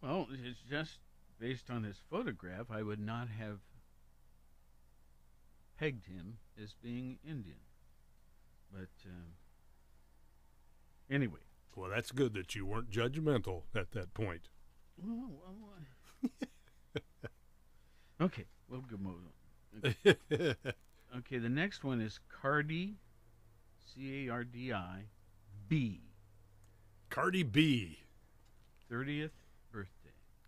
Well, 0.00 0.28
it's 0.32 0.60
just 0.68 0.98
based 1.38 1.70
on 1.70 1.84
his 1.84 1.96
photograph, 2.10 2.70
I 2.70 2.82
would 2.82 3.00
not 3.00 3.28
have 3.28 3.58
pegged 5.78 6.06
him 6.06 6.38
as 6.62 6.74
being 6.74 7.18
Indian. 7.28 7.58
But 8.72 8.88
um, 9.06 9.34
anyway, 11.10 11.40
Well, 11.76 11.90
that's 11.90 12.12
good 12.12 12.34
that 12.34 12.54
you 12.54 12.66
weren't 12.66 12.90
judgmental 12.90 13.62
at 13.74 13.92
that 13.92 14.14
point. 14.14 14.48
okay, 18.20 18.44
well, 18.68 18.82
good 18.88 19.00
move. 19.00 19.14
Okay. 19.84 20.14
okay, 21.18 21.38
the 21.38 21.48
next 21.48 21.82
one 21.84 22.00
is 22.00 22.20
Cardi, 22.40 22.94
C 23.84 24.28
A 24.28 24.32
R 24.32 24.44
D 24.44 24.72
I, 24.72 25.04
B, 25.68 26.00
Cardi 27.10 27.42
B. 27.42 27.98
30th 28.90 29.30
birthday. 29.30 29.43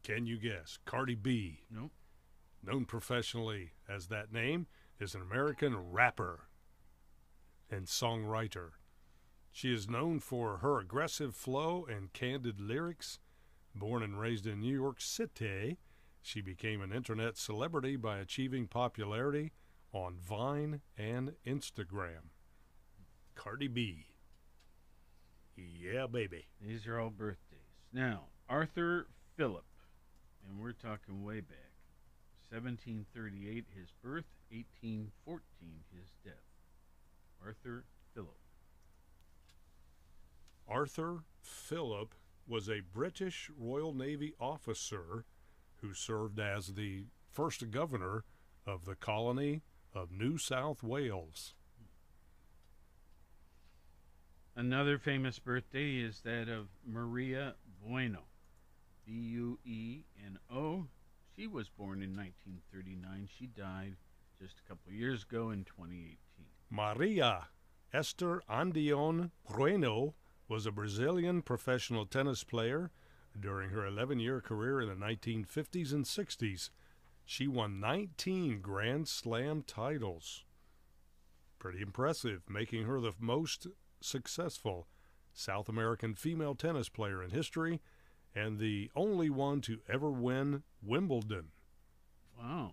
Can 0.06 0.24
you 0.24 0.38
guess? 0.38 0.78
Cardi 0.84 1.16
B. 1.16 1.64
Nope. 1.68 1.90
known 2.62 2.84
professionally 2.84 3.72
as 3.88 4.06
that 4.06 4.32
name, 4.32 4.68
is 5.00 5.16
an 5.16 5.20
American 5.20 5.76
rapper 5.76 6.46
and 7.68 7.86
songwriter. 7.86 8.70
She 9.50 9.74
is 9.74 9.88
known 9.88 10.20
for 10.20 10.58
her 10.58 10.78
aggressive 10.78 11.34
flow 11.34 11.84
and 11.90 12.12
candid 12.12 12.60
lyrics. 12.60 13.18
Born 13.74 14.04
and 14.04 14.20
raised 14.20 14.46
in 14.46 14.60
New 14.60 14.72
York 14.72 15.00
City, 15.00 15.78
she 16.22 16.40
became 16.40 16.82
an 16.82 16.92
internet 16.92 17.36
celebrity 17.36 17.96
by 17.96 18.18
achieving 18.18 18.68
popularity 18.68 19.50
on 19.92 20.18
Vine 20.20 20.82
and 20.96 21.32
Instagram. 21.44 22.30
Cardi 23.34 23.66
B. 23.66 24.06
Yeah, 25.56 26.06
baby. 26.06 26.46
These 26.64 26.86
are 26.86 27.00
all 27.00 27.10
birthdays. 27.10 27.58
Now, 27.92 28.26
Arthur 28.48 29.08
Phillip, 29.36 29.64
and 30.46 30.60
we're 30.60 30.72
talking 30.72 31.24
way 31.24 31.40
back. 31.40 31.72
1738, 32.50 33.64
his 33.74 33.90
birth, 34.02 34.26
1814, 34.50 35.40
his 35.92 36.10
death. 36.24 36.34
Arthur 37.44 37.84
Phillip. 38.14 38.38
Arthur 40.68 41.24
Phillip 41.42 42.14
was 42.46 42.68
a 42.68 42.80
British 42.80 43.50
Royal 43.58 43.92
Navy 43.92 44.34
officer 44.40 45.24
who 45.76 45.92
served 45.92 46.38
as 46.38 46.68
the 46.68 47.06
first 47.30 47.70
governor 47.70 48.24
of 48.66 48.84
the 48.84 48.94
colony 48.94 49.62
of 49.94 50.10
New 50.12 50.38
South 50.38 50.82
Wales. 50.82 51.54
Another 54.54 54.98
famous 54.98 55.38
birthday 55.38 55.96
is 55.96 56.20
that 56.22 56.48
of 56.48 56.68
Maria 56.86 57.54
Bueno. 57.84 58.24
B 59.06 59.12
U 59.12 59.58
E 59.64 60.02
N 60.24 60.38
O. 60.52 60.86
She 61.36 61.46
was 61.46 61.68
born 61.68 62.02
in 62.02 62.16
1939. 62.16 63.28
She 63.38 63.46
died 63.46 63.94
just 64.40 64.56
a 64.58 64.68
couple 64.68 64.92
years 64.92 65.22
ago 65.22 65.50
in 65.50 65.64
2018. 65.64 66.16
Maria 66.70 67.48
Esther 67.92 68.42
Andion 68.50 69.30
Bueno 69.48 70.14
was 70.48 70.66
a 70.66 70.72
Brazilian 70.72 71.40
professional 71.42 72.04
tennis 72.04 72.42
player 72.42 72.90
during 73.38 73.70
her 73.70 73.86
11 73.86 74.18
year 74.18 74.40
career 74.40 74.80
in 74.80 74.88
the 74.88 74.94
1950s 74.94 75.92
and 75.92 76.04
60s. 76.04 76.70
She 77.24 77.46
won 77.46 77.80
19 77.80 78.60
Grand 78.60 79.06
Slam 79.06 79.62
titles. 79.62 80.44
Pretty 81.58 81.80
impressive, 81.80 82.42
making 82.48 82.84
her 82.84 83.00
the 83.00 83.12
most 83.18 83.68
successful 84.00 84.88
South 85.32 85.68
American 85.68 86.14
female 86.14 86.54
tennis 86.54 86.88
player 86.88 87.22
in 87.22 87.30
history 87.30 87.80
and 88.36 88.58
the 88.58 88.90
only 88.94 89.30
one 89.30 89.60
to 89.62 89.80
ever 89.88 90.10
win 90.10 90.62
Wimbledon. 90.82 91.46
Wow. 92.38 92.72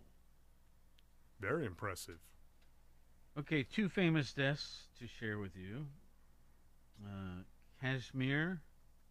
Very 1.40 1.66
impressive. 1.66 2.20
Okay, 3.40 3.64
two 3.64 3.88
famous 3.90 4.34
deaths 4.34 4.88
to 5.00 5.08
share 5.08 5.40
with 5.40 5.56
you. 5.56 5.88
Uh, 7.04 7.44
Kazimir 7.82 8.60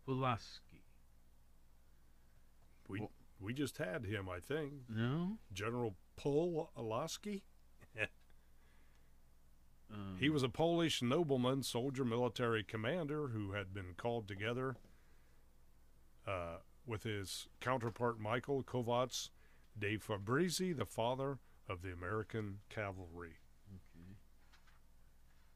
Pulaski. 0.07 0.85
We 2.87 3.01
Well- 3.01 3.11
we 3.41 3.53
just 3.53 3.79
had 3.79 4.05
him, 4.05 4.29
I 4.29 4.39
think. 4.39 4.89
No? 4.89 5.39
General 5.53 5.97
Pulaski. 6.17 7.43
Um, 9.91 10.17
He 10.21 10.31
was 10.31 10.43
a 10.45 10.49
Polish 10.49 11.03
nobleman, 11.03 11.63
soldier, 11.65 12.05
military 12.05 12.63
commander 12.63 13.29
who 13.29 13.53
had 13.53 13.75
been 13.75 13.95
called 13.97 14.29
together 14.29 14.77
uh, 16.27 16.57
with 16.87 17.03
his 17.03 17.49
counterpart 17.61 18.21
Michael 18.21 18.63
Kovács 18.63 19.31
de 19.79 19.97
Fabrizi, 19.99 20.77
the 20.77 20.85
father 20.85 21.39
of 21.69 21.83
the 21.83 21.93
American 21.93 22.59
cavalry. 22.69 23.39
Okay. 23.69 24.17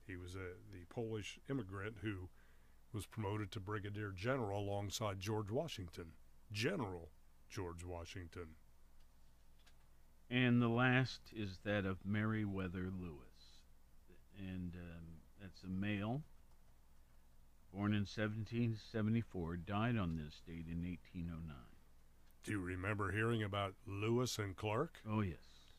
He 0.07 0.16
was 0.16 0.35
a, 0.35 0.55
the 0.72 0.85
Polish 0.88 1.38
immigrant 1.50 1.96
who 2.02 2.29
was 2.92 3.07
promoted 3.07 3.50
to 3.52 3.61
brigadier 3.61 4.12
general 4.12 4.61
alongside 4.61 5.20
George 5.20 5.50
Washington. 5.50 6.12
General 6.52 7.11
George 7.50 7.85
Washington. 7.85 8.55
And 10.31 10.61
the 10.61 10.68
last 10.68 11.20
is 11.35 11.59
that 11.64 11.85
of 11.85 11.98
Meriwether 12.05 12.90
Lewis. 12.90 13.61
And 14.38 14.74
um, 14.74 15.07
that's 15.40 15.62
a 15.62 15.68
male, 15.68 16.22
born 17.72 17.92
in 17.92 18.07
1774, 18.07 19.57
died 19.57 19.96
on 19.96 20.16
this 20.16 20.40
date 20.46 20.66
in 20.70 20.83
1809. 20.83 21.55
Do 22.44 22.52
you 22.52 22.61
remember 22.61 23.12
hearing 23.12 23.42
about 23.42 23.74
Lewis 23.87 24.38
and 24.38 24.57
Clark? 24.57 25.00
Oh, 25.09 25.20
yes. 25.20 25.37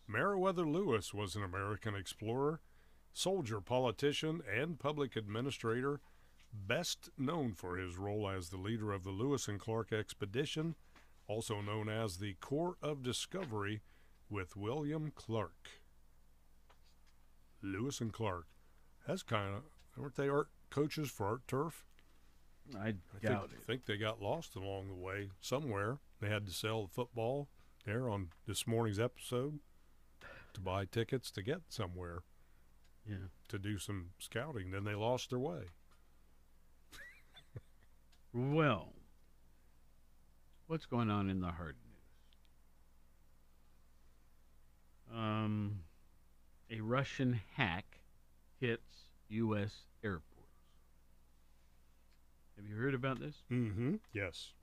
Meriwether 0.07 0.65
Lewis 0.67 1.13
was 1.13 1.35
an 1.35 1.43
American 1.43 1.95
explorer, 1.95 2.61
soldier, 3.13 3.61
politician, 3.61 4.41
and 4.53 4.79
public 4.79 5.15
administrator, 5.15 5.99
best 6.53 7.09
known 7.17 7.53
for 7.53 7.77
his 7.77 7.97
role 7.97 8.29
as 8.29 8.49
the 8.49 8.57
leader 8.57 8.91
of 8.91 9.03
the 9.03 9.11
Lewis 9.11 9.47
and 9.47 9.59
Clark 9.59 9.91
expedition, 9.91 10.75
also 11.27 11.61
known 11.61 11.89
as 11.89 12.17
the 12.17 12.35
Corps 12.35 12.77
of 12.81 13.03
Discovery 13.03 13.81
with 14.29 14.55
William 14.55 15.11
Clark. 15.15 15.69
Lewis 17.61 17.99
and 17.99 18.13
Clark. 18.13 18.47
That's 19.07 19.23
kind 19.23 19.55
of, 19.55 19.63
weren't 19.95 20.15
they 20.15 20.29
art 20.29 20.49
coaches 20.69 21.09
for 21.09 21.25
Art 21.27 21.47
Turf? 21.47 21.85
I 22.77 22.87
I 22.89 22.93
doubt 23.21 23.49
think, 23.49 23.61
it. 23.61 23.65
think 23.67 23.85
they 23.85 23.97
got 23.97 24.21
lost 24.21 24.55
along 24.55 24.87
the 24.89 24.93
way 24.95 25.29
somewhere. 25.39 25.99
They 26.19 26.29
had 26.29 26.45
to 26.47 26.51
sell 26.53 26.83
the 26.83 26.89
football 26.93 27.47
there 27.85 28.09
on 28.09 28.29
this 28.45 28.67
morning's 28.67 28.99
episode 28.99 29.59
to 30.53 30.59
buy 30.61 30.85
tickets 30.85 31.31
to 31.31 31.41
get 31.41 31.61
somewhere 31.69 32.23
Yeah. 33.07 33.27
to 33.49 33.57
do 33.59 33.77
some 33.77 34.09
scouting. 34.19 34.71
Then 34.71 34.83
they 34.83 34.95
lost 34.95 35.29
their 35.29 35.39
way. 35.39 35.69
Well, 38.33 38.93
what's 40.67 40.85
going 40.85 41.09
on 41.09 41.29
in 41.29 41.39
the 41.41 41.51
hard 41.51 41.75
news? 45.09 45.17
Um, 45.17 45.79
a 46.69 46.81
Russian 46.81 47.39
hack 47.55 47.99
hits 48.59 49.09
U.S. 49.29 49.85
airports. 50.03 50.26
Have 52.57 52.65
you 52.67 52.75
heard 52.75 52.95
about 52.95 53.19
this? 53.19 53.35
Mm-hmm. 53.51 53.95
Yes. 54.13 54.53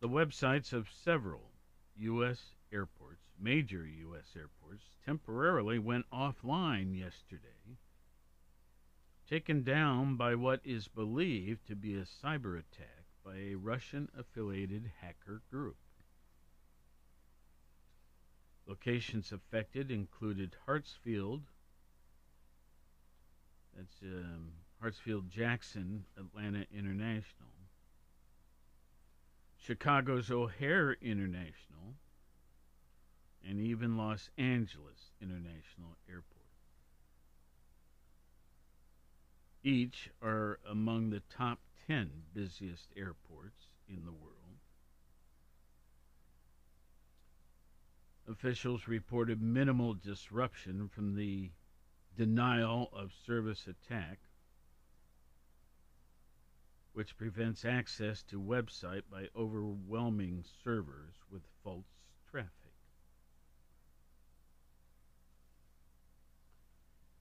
The 0.00 0.08
websites 0.08 0.72
of 0.72 0.88
several 0.90 1.50
U.S. 1.96 2.40
airports, 2.72 3.22
major 3.38 3.86
U.S. 3.86 4.34
airports, 4.34 4.84
temporarily 5.04 5.78
went 5.78 6.06
offline 6.10 6.98
yesterday, 6.98 7.78
taken 9.28 9.62
down 9.62 10.16
by 10.16 10.34
what 10.34 10.60
is 10.64 10.88
believed 10.88 11.66
to 11.66 11.76
be 11.76 11.94
a 11.96 12.02
cyber 12.02 12.58
attack 12.58 13.04
by 13.24 13.36
a 13.36 13.54
Russian 13.54 14.08
affiliated 14.18 14.90
hacker 15.00 15.42
group. 15.50 15.76
Locations 18.66 19.32
affected 19.32 19.90
included 19.90 20.56
Hartsfield, 20.66 21.42
that's 23.76 24.02
um, 24.02 24.52
Hartsfield 24.82 25.28
Jackson 25.28 26.04
Atlanta 26.18 26.66
International, 26.76 27.48
Chicago's 29.58 30.30
O'Hare 30.30 30.96
International, 31.00 31.94
and 33.48 33.60
even 33.60 33.96
Los 33.96 34.30
Angeles 34.36 35.12
International 35.20 35.96
Airport. 36.08 36.34
Each 39.62 40.10
are 40.22 40.58
among 40.70 41.08
the 41.08 41.22
top 41.34 41.58
10 41.86 42.10
busiest 42.34 42.88
airports 42.96 43.68
in 43.88 44.04
the 44.04 44.12
world. 44.12 44.34
Officials 48.28 48.88
reported 48.88 49.40
minimal 49.40 49.94
disruption 49.94 50.88
from 50.88 51.14
the 51.14 51.50
denial 52.16 52.90
of 52.92 53.12
service 53.26 53.66
attack, 53.66 54.18
which 56.94 57.18
prevents 57.18 57.64
access 57.64 58.22
to 58.22 58.40
website 58.40 59.02
by 59.10 59.28
overwhelming 59.36 60.44
servers 60.62 61.14
with 61.30 61.42
false 61.62 61.86
traffic. 62.30 62.64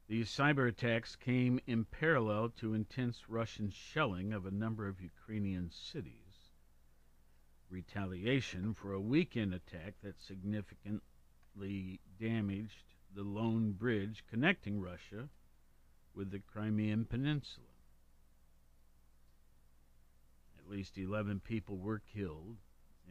These 0.08 0.30
cyber 0.30 0.68
attacks 0.68 1.16
came 1.16 1.60
in 1.66 1.86
parallel 1.86 2.50
to 2.58 2.76
intense 2.76 3.30
Russian 3.30 3.72
shelling 3.72 4.32
of 4.32 4.46
a 4.46 4.52
number 4.52 4.88
of 4.88 5.02
Ukrainian 5.02 5.72
cities. 5.72 6.52
Retaliation 7.70 8.76
for 8.76 8.94
a 8.94 9.02
weekend 9.02 9.56
attack 9.56 9.96
that 10.04 10.22
significantly 10.22 12.00
damaged 12.20 12.94
the 13.16 13.24
lone 13.24 13.72
bridge 13.72 14.24
connecting 14.30 14.80
Russia 14.80 15.30
with 16.14 16.30
the 16.30 16.40
Crimean 16.40 17.06
Peninsula. 17.06 17.66
At 20.60 20.63
least 20.74 20.98
11 20.98 21.40
people 21.42 21.78
were 21.78 22.02
killed 22.14 22.58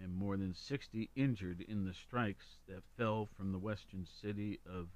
and 0.02 0.14
more 0.14 0.36
than 0.36 0.52
60 0.52 1.10
injured 1.14 1.60
in 1.60 1.84
the 1.84 1.94
strikes 1.94 2.58
that 2.66 2.82
fell 2.96 3.28
from 3.36 3.52
the 3.52 3.58
western 3.58 4.04
city 4.20 4.58
of 4.66 4.88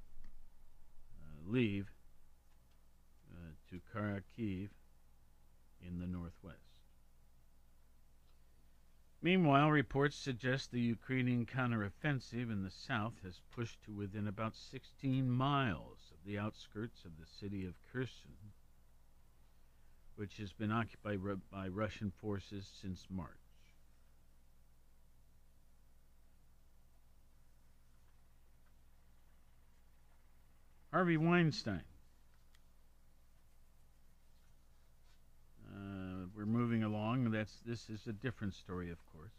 uh, 1.23 1.51
Lviv 1.53 1.85
uh, 3.31 3.53
to 3.71 3.81
Kharkiv 3.95 4.71
in 5.87 6.01
the 6.01 6.07
northwest. 6.07 6.57
Meanwhile, 9.23 9.71
reports 9.71 10.17
suggest 10.17 10.71
the 10.71 10.81
Ukrainian 10.81 11.47
counteroffensive 11.47 12.51
in 12.51 12.65
the 12.65 12.71
south 12.71 13.15
has 13.23 13.41
pushed 13.51 13.83
to 13.85 13.93
within 13.93 14.27
about 14.27 14.57
16 14.57 15.31
miles 15.31 16.13
of 16.13 16.25
the 16.25 16.39
outskirts 16.39 17.05
of 17.05 17.13
the 17.19 17.27
city 17.27 17.65
of 17.65 17.75
Kherson, 17.93 18.53
which 20.17 20.39
has 20.39 20.53
been 20.53 20.73
occupied 20.73 21.21
by 21.51 21.69
Russian 21.69 22.11
forces 22.21 22.69
since 22.81 23.07
March. 23.11 23.31
Harvey 30.93 31.19
Weinstein. 31.19 31.83
Uh, 35.69 36.27
we're 36.35 36.47
moving 36.47 36.85
along. 36.85 37.31
That's 37.31 37.61
this 37.67 37.91
is 37.91 38.07
a 38.07 38.13
different 38.13 38.55
story, 38.55 38.91
of 38.91 38.99
course. 39.13 39.35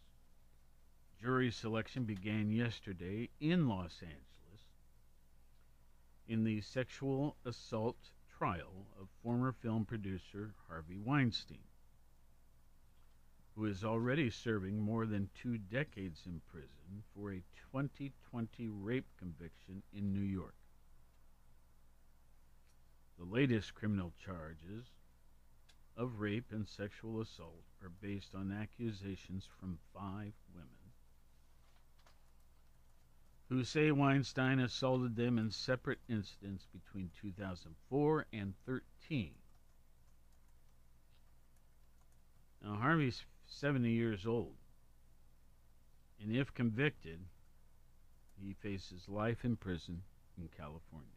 Jury 1.20 1.50
selection 1.50 2.04
began 2.04 2.52
yesterday 2.52 3.30
in 3.40 3.68
Los 3.68 4.02
Angeles 4.04 4.28
in 6.28 6.44
the 6.44 6.62
sexual 6.62 7.36
assault 7.46 8.12
trial 8.38 8.86
of 9.02 9.08
former 9.24 9.52
film 9.52 9.84
producer 9.84 10.54
Harvey 10.68 10.98
Weinstein, 11.04 11.64
who 13.56 13.66
is 13.66 13.84
already 13.84 14.30
serving 14.30 14.80
more 14.80 15.08
than 15.08 15.30
two 15.42 15.58
decades 15.58 16.22
in 16.28 16.40
prison 16.52 17.04
for 17.16 17.32
a 17.32 17.44
2020 17.72 18.68
rape 18.68 19.08
conviction 19.18 19.82
in 19.92 20.14
New 20.14 20.20
York. 20.20 20.54
The 23.18 23.26
latest 23.26 23.74
criminal 23.74 24.14
charges 24.24 24.86
of 25.96 26.20
rape 26.20 26.52
and 26.52 26.68
sexual 26.68 27.22
assault 27.22 27.64
are 27.82 27.92
based 28.02 28.36
on 28.36 28.52
accusations 28.52 29.48
from 29.60 29.80
five 29.96 30.34
women 30.54 30.87
who 33.50 33.64
say 33.64 33.92
Weinstein 33.92 34.60
assaulted 34.60 35.16
them 35.16 35.38
in 35.38 35.52
separate 35.52 36.00
incidents 36.10 36.66
between 36.74 37.10
2004 37.22 38.26
and 38.34 38.54
13. 38.66 39.32
Now, 42.64 42.76
Harvey's 42.76 43.24
70 43.46 43.90
years 43.90 44.26
old, 44.26 44.56
and 46.22 46.36
if 46.36 46.54
convicted, 46.54 47.20
he 48.42 48.54
faces 48.54 49.08
life 49.08 49.46
in 49.46 49.56
prison 49.56 50.02
in 50.38 50.50
California. 50.58 51.08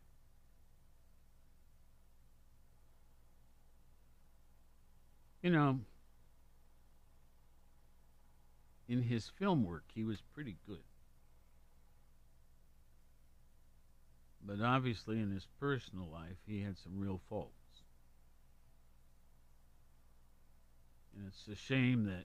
You 5.42 5.50
know, 5.50 5.80
in 8.88 9.02
his 9.02 9.28
film 9.28 9.64
work, 9.64 9.84
he 9.94 10.04
was 10.04 10.20
pretty 10.34 10.56
good. 10.66 10.82
But 14.44 14.60
obviously, 14.60 15.20
in 15.20 15.30
his 15.30 15.46
personal 15.58 16.08
life, 16.10 16.38
he 16.46 16.62
had 16.62 16.78
some 16.78 16.98
real 16.98 17.20
faults. 17.28 17.52
And 21.16 21.26
it's 21.26 21.46
a 21.48 21.54
shame 21.54 22.04
that 22.04 22.24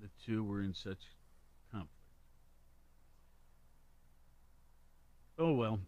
the 0.00 0.08
two 0.24 0.44
were 0.44 0.62
in 0.62 0.74
such 0.74 0.98
conflict. 1.72 1.92
Oh 5.38 5.54
well. 5.54 5.80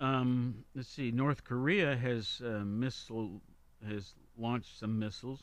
Um, 0.00 0.64
let's 0.74 0.88
see. 0.88 1.10
North 1.10 1.44
Korea 1.44 1.96
has 1.96 2.40
uh, 2.44 2.64
missile 2.64 3.42
has 3.86 4.14
launched 4.36 4.78
some 4.78 4.98
missiles. 4.98 5.40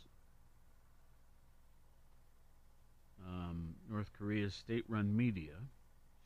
Um, 3.27 3.74
North 3.89 4.11
Korea's 4.13 4.55
state-run 4.55 5.15
media 5.15 5.53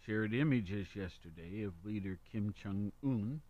shared 0.06 0.34
images 0.34 0.96
yesterday 0.96 1.64
of 1.64 1.86
leader 1.86 2.18
Kim 2.32 2.54
Jong 2.54 2.92
Un 3.04 3.42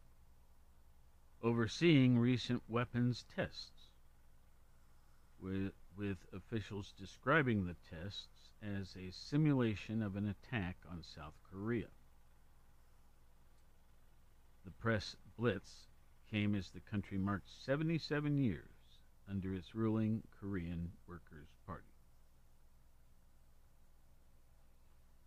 overseeing 1.42 2.18
recent 2.18 2.62
weapons 2.68 3.26
tests, 3.36 3.92
with 5.40 5.72
with 5.96 6.18
officials 6.34 6.94
describing 6.98 7.66
the 7.66 7.76
tests 7.90 8.52
as 8.64 8.96
a 8.96 9.12
simulation 9.12 10.02
of 10.02 10.16
an 10.16 10.28
attack 10.28 10.78
on 10.90 11.04
South 11.04 11.34
Korea. 11.52 11.88
The 14.64 14.72
press 14.72 15.16
blitz 15.38 15.88
came 16.32 16.56
as 16.56 16.70
the 16.70 16.80
country 16.80 17.18
marked 17.18 17.50
77 17.66 18.38
years 18.38 18.70
under 19.30 19.54
its 19.54 19.76
ruling 19.76 20.24
Korean 20.40 20.92
Workers' 21.08 21.54
Party. 21.66 21.89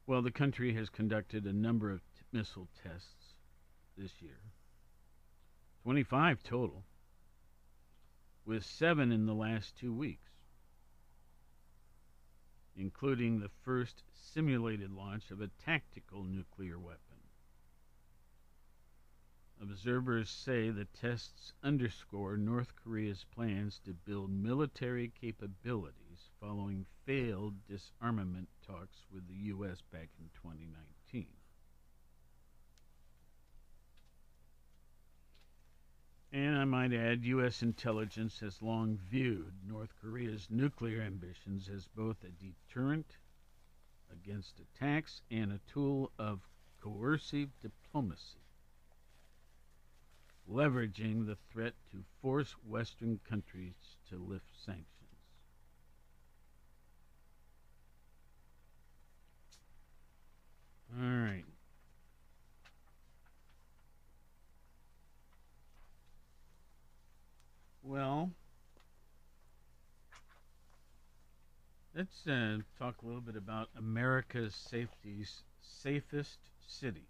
Well, 0.07 0.23
the 0.23 0.33
country 0.33 0.75
has 0.75 0.89
conducted 0.89 1.47
a 1.47 1.53
number 1.53 1.91
of 1.91 2.01
t- 2.01 2.25
missile 2.33 2.69
tests 2.83 3.35
this 3.97 4.21
year 4.21 4.41
25 5.85 6.43
total, 6.43 6.85
with 8.45 8.65
seven 8.65 9.13
in 9.13 9.27
the 9.27 9.35
last 9.35 9.77
two 9.77 9.93
weeks, 9.93 10.31
including 12.77 13.39
the 13.39 13.51
first 13.65 14.03
simulated 14.13 14.93
launch 14.93 15.31
of 15.31 15.41
a 15.41 15.51
tactical 15.65 16.25
nuclear 16.25 16.79
weapon. 16.79 16.99
Observers 19.61 20.29
say 20.29 20.71
the 20.71 20.87
tests 20.87 21.53
underscore 21.63 22.37
North 22.37 22.75
Korea's 22.75 23.25
plans 23.33 23.81
to 23.85 23.93
build 23.93 24.31
military 24.31 25.13
capabilities 25.21 26.02
following 26.43 26.85
failed 27.07 27.55
disarmament 27.69 28.49
talks 28.67 29.07
with 29.15 29.27
the 29.29 29.47
U.S. 29.51 29.81
back 29.93 30.09
in 30.19 30.29
2019. 30.43 31.27
And 36.33 36.57
I 36.57 36.65
might 36.65 36.93
add, 36.93 37.25
U.S. 37.25 37.63
intelligence 37.63 38.41
has 38.41 38.61
long 38.61 38.99
viewed 39.09 39.53
North 39.69 39.91
Korea's 40.01 40.49
nuclear 40.51 41.03
ambitions 41.03 41.69
as 41.73 41.87
both 41.87 42.17
a 42.25 42.31
deterrent 42.31 43.19
against 44.11 44.55
attacks 44.59 45.21
and 45.31 45.53
a 45.53 45.61
tool 45.73 46.11
of 46.19 46.41
coercive 46.81 47.51
diplomacy, 47.61 48.41
leveraging 50.51 51.27
the 51.27 51.37
threat 51.53 51.75
to 51.93 52.03
force 52.21 52.57
Western 52.67 53.21
countries 53.29 53.75
to 54.09 54.17
lift 54.17 54.47
sanctions. 54.65 54.87
All 60.99 61.05
right. 61.05 61.45
Well, 67.83 68.31
let's 72.03 72.27
uh, 72.27 72.59
talk 72.81 72.97
a 73.01 73.07
little 73.07 73.21
bit 73.21 73.37
about 73.37 73.69
America's 73.79 74.57
safeties, 74.57 75.45
safest 75.61 76.39
cities. 76.67 77.05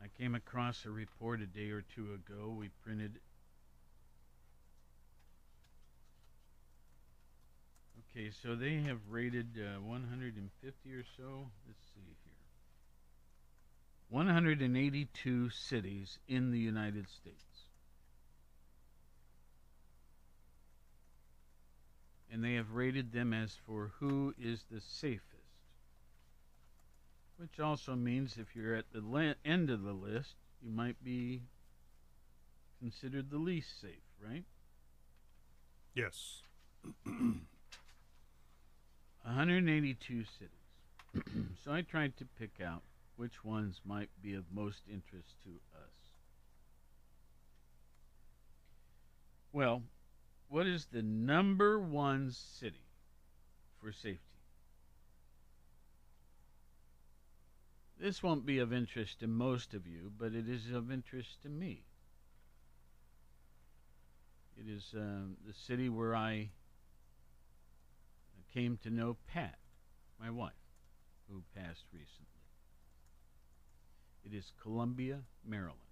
I 0.00 0.06
came 0.16 0.36
across 0.36 0.84
a 0.84 0.90
report 0.90 1.40
a 1.40 1.46
day 1.46 1.70
or 1.70 1.82
two 1.82 2.12
ago. 2.14 2.54
We 2.56 2.68
printed. 2.84 3.18
Okay, 8.16 8.30
so 8.30 8.54
they 8.54 8.74
have 8.82 9.00
rated 9.10 9.58
uh, 9.58 9.80
150 9.80 10.92
or 10.92 11.04
so. 11.16 11.50
Let's 11.66 11.84
see 11.96 12.14
here. 12.22 12.32
182 14.08 15.50
cities 15.50 16.20
in 16.28 16.52
the 16.52 16.60
United 16.60 17.08
States. 17.08 17.53
And 22.30 22.42
they 22.42 22.54
have 22.54 22.72
rated 22.72 23.12
them 23.12 23.32
as 23.32 23.56
for 23.66 23.92
who 23.98 24.34
is 24.40 24.64
the 24.70 24.80
safest. 24.80 25.30
Which 27.36 27.58
also 27.58 27.94
means 27.94 28.36
if 28.38 28.54
you're 28.54 28.76
at 28.76 28.92
the 28.92 29.34
end 29.44 29.70
of 29.70 29.82
the 29.82 29.92
list, 29.92 30.34
you 30.62 30.70
might 30.70 31.02
be 31.02 31.42
considered 32.80 33.30
the 33.30 33.38
least 33.38 33.80
safe, 33.80 34.02
right? 34.22 34.44
Yes. 35.94 36.42
182 39.24 40.24
cities. 40.24 41.24
so 41.64 41.72
I 41.72 41.82
tried 41.82 42.16
to 42.18 42.26
pick 42.38 42.60
out 42.64 42.82
which 43.16 43.44
ones 43.44 43.80
might 43.84 44.10
be 44.22 44.34
of 44.34 44.44
most 44.52 44.82
interest 44.88 45.36
to 45.44 45.50
us. 45.76 45.90
Well, 49.52 49.82
what 50.48 50.66
is 50.66 50.86
the 50.86 51.02
number 51.02 51.78
one 51.78 52.30
city 52.30 52.86
for 53.80 53.92
safety? 53.92 54.20
This 57.98 58.22
won't 58.22 58.44
be 58.44 58.58
of 58.58 58.72
interest 58.72 59.20
to 59.20 59.26
most 59.26 59.72
of 59.72 59.86
you, 59.86 60.12
but 60.18 60.34
it 60.34 60.48
is 60.48 60.70
of 60.70 60.90
interest 60.90 61.42
to 61.42 61.48
me. 61.48 61.84
It 64.56 64.68
is 64.68 64.94
uh, 64.94 65.26
the 65.46 65.54
city 65.54 65.88
where 65.88 66.14
I 66.14 66.50
came 68.52 68.78
to 68.82 68.90
know 68.90 69.16
Pat, 69.26 69.58
my 70.20 70.30
wife, 70.30 70.52
who 71.28 71.42
passed 71.54 71.86
recently. 71.92 72.26
It 74.24 74.32
is 74.32 74.52
Columbia, 74.62 75.20
Maryland. 75.44 75.83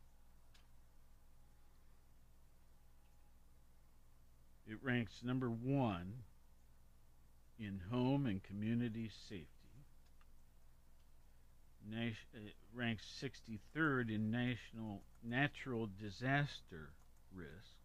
It 4.72 4.78
ranks 4.80 5.20
number 5.22 5.50
one 5.50 6.14
in 7.58 7.78
home 7.90 8.24
and 8.24 8.42
community 8.42 9.10
safety. 9.28 9.46
Nas- 11.86 12.14
it 12.32 12.54
ranks 12.74 13.04
63rd 13.22 14.14
in 14.14 14.30
national 14.30 15.02
natural 15.22 15.90
disaster 16.00 16.94
risk 17.34 17.76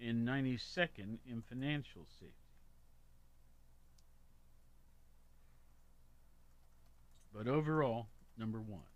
and 0.00 0.24
92nd 0.24 1.18
in 1.28 1.42
financial 1.48 2.06
safety. 2.20 2.32
But 7.34 7.48
overall, 7.48 8.06
number 8.38 8.60
one. 8.60 8.95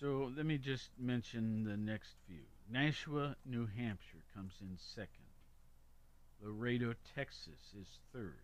So 0.00 0.32
let 0.36 0.44
me 0.44 0.58
just 0.58 0.90
mention 0.98 1.64
the 1.64 1.76
next 1.76 2.14
few. 2.26 2.42
Nashua, 2.70 3.36
New 3.46 3.66
Hampshire 3.66 4.24
comes 4.34 4.54
in 4.60 4.76
second. 4.76 5.08
Laredo, 6.42 6.94
Texas 7.14 7.72
is 7.80 7.86
third. 8.12 8.40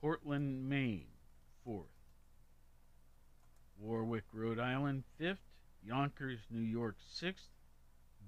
Portland, 0.00 0.68
Maine, 0.68 1.08
fourth. 1.64 1.86
Warwick, 3.78 4.24
Rhode 4.32 4.58
Island, 4.58 5.04
fifth. 5.18 5.42
Yonkers, 5.84 6.40
New 6.50 6.60
York, 6.60 6.96
sixth. 7.12 7.48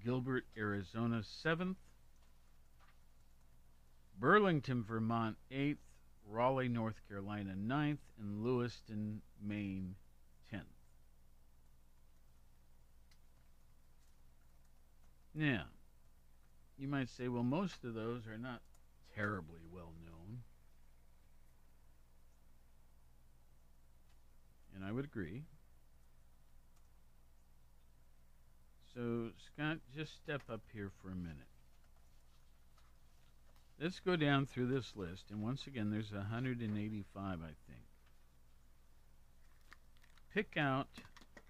Gilbert, 0.05 0.45
Arizona, 0.57 1.23
seventh. 1.23 1.79
Burlington, 4.19 4.85
Vermont, 4.85 5.37
eighth. 5.51 5.79
Raleigh, 6.29 6.69
North 6.69 7.01
Carolina, 7.09 7.55
ninth. 7.57 8.01
And 8.21 8.45
Lewiston, 8.45 9.23
Maine, 9.43 9.95
Now, 15.35 15.64
you 16.79 16.88
might 16.88 17.09
say, 17.09 17.29
well, 17.29 17.43
most 17.43 17.85
of 17.85 17.95
those 17.95 18.27
are 18.27 18.38
not 18.38 18.61
terribly 19.14 19.61
well 19.73 19.93
known. 20.05 20.40
And 24.75 24.85
I 24.85 24.93
would 24.93 25.05
agree. 25.05 25.43
So, 28.95 29.29
Scott, 29.47 29.79
just 29.97 30.16
step 30.16 30.43
up 30.51 30.62
here 30.73 30.90
for 31.01 31.11
a 31.11 31.14
minute. 31.14 31.47
Let's 33.81 34.01
go 34.01 34.16
down 34.16 34.47
through 34.47 34.66
this 34.66 34.93
list. 34.97 35.25
And 35.31 35.43
once 35.43 35.66
again, 35.66 35.90
there's 35.90 36.12
185, 36.12 37.38
I 37.40 37.47
think. 37.47 37.85
Pick 40.35 40.57
out 40.57 40.88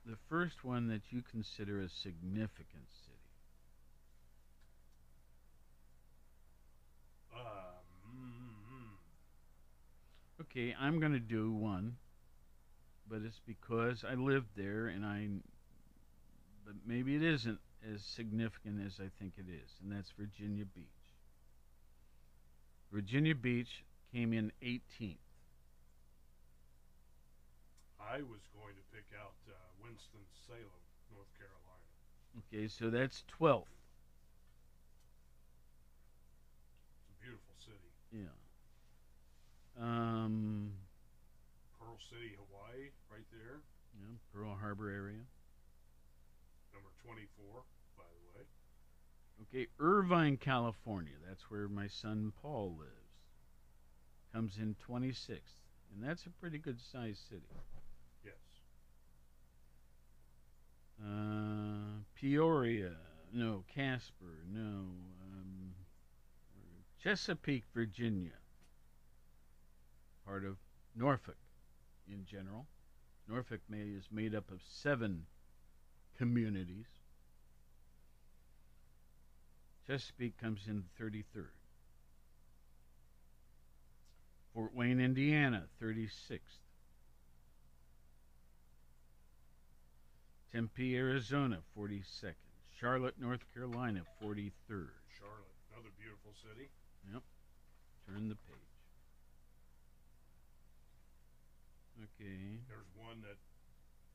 the 0.07 0.17
first 0.29 0.65
one 0.65 0.89
that 0.89 1.03
you 1.11 1.23
consider 1.23 1.81
a 1.81 1.89
significant 1.89 2.87
city. 3.05 3.17
Um, 7.35 7.45
Okay, 10.51 10.75
I'm 10.81 10.99
going 10.99 11.13
to 11.13 11.21
do 11.21 11.53
one, 11.53 11.97
but 13.09 13.21
it's 13.25 13.41
because 13.47 14.05
I 14.09 14.15
lived 14.15 14.49
there 14.57 14.89
and 14.89 15.05
I. 15.05 15.29
But 16.67 16.75
maybe 16.85 17.15
it 17.15 17.23
isn't 17.23 17.61
as 17.95 18.03
significant 18.03 18.85
as 18.85 18.99
I 18.99 19.11
think 19.21 19.35
it 19.39 19.47
is, 19.49 19.71
and 19.81 19.93
that's 19.93 20.11
Virginia 20.19 20.65
Beach. 20.65 20.87
Virginia 22.93 23.35
Beach 23.37 23.85
came 24.13 24.33
in 24.33 24.51
18th. 24.61 25.19
I 28.01 28.17
was 28.23 28.43
going 28.59 28.75
to 28.75 28.83
pick 28.93 29.07
out 29.15 29.35
uh, 29.47 29.53
Winston 29.81 30.27
Salem, 30.49 30.83
North 31.15 31.31
Carolina. 31.39 31.87
Okay, 32.43 32.67
so 32.67 32.91
that's 32.91 33.23
12th. 33.39 33.71
It's 36.99 37.07
a 37.07 37.23
beautiful 37.23 37.55
city. 37.63 37.93
Yeah. 38.11 38.40
Um, 39.81 40.73
Pearl 41.79 41.97
City, 42.11 42.33
Hawaii, 42.37 42.91
right 43.11 43.25
there. 43.33 43.61
yeah, 43.99 44.17
Pearl 44.35 44.55
Harbor 44.61 44.91
area. 44.91 45.25
Number 46.75 46.91
24, 47.05 47.63
by 47.97 48.05
the 48.05 48.39
way. 48.39 48.45
Okay, 49.43 49.69
Irvine, 49.79 50.37
California. 50.37 51.15
That's 51.27 51.51
where 51.51 51.69
my 51.69 51.87
son 51.87 52.33
Paul 52.43 52.77
lives. 52.79 52.93
Comes 54.35 54.59
in 54.59 54.77
26th, 54.87 55.39
and 55.95 56.03
that's 56.07 56.27
a 56.27 56.31
pretty 56.31 56.59
good 56.59 56.79
sized 56.81 57.27
city. 57.29 57.43
Yes. 58.25 58.35
Uh, 61.03 62.03
Peoria, 62.15 62.93
no. 63.33 63.65
Casper, 63.75 64.45
no. 64.53 64.61
Um, 64.61 65.73
Chesapeake, 67.03 67.65
Virginia, 67.75 68.33
part 70.31 70.45
of 70.45 70.57
Norfolk. 70.95 71.37
in 72.09 72.25
general. 72.25 72.67
Norfolk 73.29 73.61
May 73.69 73.83
is 73.83 74.05
made 74.11 74.35
up 74.35 74.51
of 74.51 74.61
seven 74.69 75.27
communities. 76.19 76.87
Chesapeake 79.87 80.37
comes 80.39 80.63
in 80.67 80.85
33rd. 81.01 81.51
Fort 84.55 84.75
Wayne, 84.75 85.01
Indiana, 85.01 85.65
36th. 85.83 86.39
Tempe, 90.53 90.97
Arizona, 90.97 91.59
42nd. 91.79 92.35
Charlotte, 92.81 93.15
North 93.21 93.45
Carolina, 93.55 94.03
43rd. 94.23 94.91
Charlotte, 95.19 95.55
another 95.73 95.91
beautiful 95.99 96.33
city. 96.43 96.69
Yep. 97.13 97.23
Turn 98.09 98.29
the 98.29 98.35
page. 98.35 98.71
Okay. 102.21 102.61
There's 102.69 102.91
one 102.97 103.23
that 103.23 103.37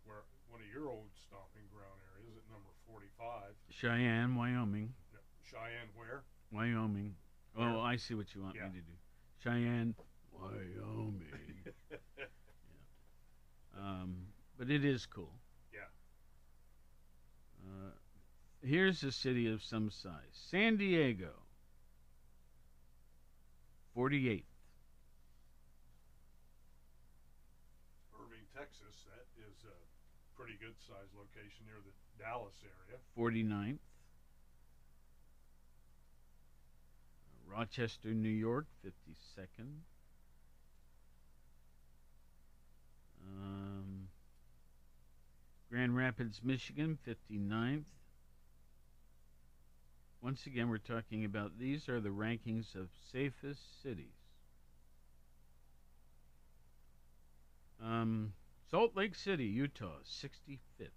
where 0.06 0.22
one 0.50 0.62
of 0.62 0.68
your 0.70 0.88
old 0.90 1.10
stomping 1.26 1.66
ground 1.74 1.98
areas 2.14 2.38
at 2.38 2.46
number 2.52 2.70
45. 2.88 3.54
Cheyenne, 3.70 4.36
Wyoming. 4.36 4.94
No, 5.12 5.20
Cheyenne, 5.44 5.90
where? 5.96 6.24
Wyoming. 6.52 7.16
Oh? 7.58 7.80
I 7.82 7.96
see 7.96 8.14
what 8.14 8.36
you 8.36 8.42
want 8.44 8.56
Yeah. 8.56 8.68
me 8.68 8.80
to 8.80 8.86
do. 8.86 8.94
Cheyenne, 9.44 9.96
Wyoming. 10.32 11.24
yeah. 11.92 12.26
Um, 13.78 14.28
but 14.58 14.70
it 14.70 14.86
is 14.86 15.06
cool. 15.06 15.34
Yeah. 15.74 15.90
Uh, 17.66 17.92
here's 18.62 19.04
a 19.04 19.12
city 19.12 19.48
of 19.52 19.64
some 19.64 19.90
size 19.90 20.32
San 20.32 20.78
Diego, 20.78 21.32
48th. 23.98 24.44
Irving, 28.20 28.46
Texas. 28.56 29.06
That 29.08 29.26
is 29.42 29.64
a 29.66 30.38
pretty 30.56 30.72
good 30.72 30.76
sized 30.88 31.12
location 31.18 31.66
near 31.66 31.78
the 31.84 32.24
Dallas 32.24 32.54
area. 32.64 33.00
49th. 33.18 33.74
Uh, 37.34 37.52
Rochester, 37.52 38.10
New 38.10 38.30
York, 38.30 38.68
52nd. 38.86 39.80
Um, 43.28 44.08
Grand 45.70 45.96
Rapids, 45.96 46.42
Michigan, 46.44 46.98
59th. 47.08 47.86
Once 50.22 50.46
again, 50.46 50.70
we're 50.70 50.78
talking 50.78 51.26
about 51.26 51.60
these 51.60 51.88
are 51.90 52.00
the 52.00 52.10
rankings 52.10 52.76
of 52.76 52.90
safest 53.12 53.82
cities. 53.84 54.06
Um, 57.84 58.34
Salt 58.70 58.96
Lake 58.96 59.16
City, 59.16 59.46
Utah, 59.46 60.00
65th. 60.04 60.90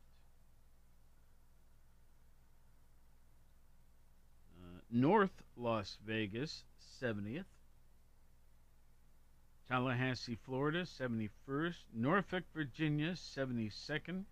Uh, 4.56 4.80
North 4.90 5.42
Las 5.56 5.98
Vegas, 6.06 6.64
70th. 7.02 7.44
Tallahassee, 9.68 10.38
Florida, 10.46 10.84
71st. 10.84 11.74
Norfolk, 11.92 12.44
Virginia, 12.54 13.12
72nd. 13.12 14.24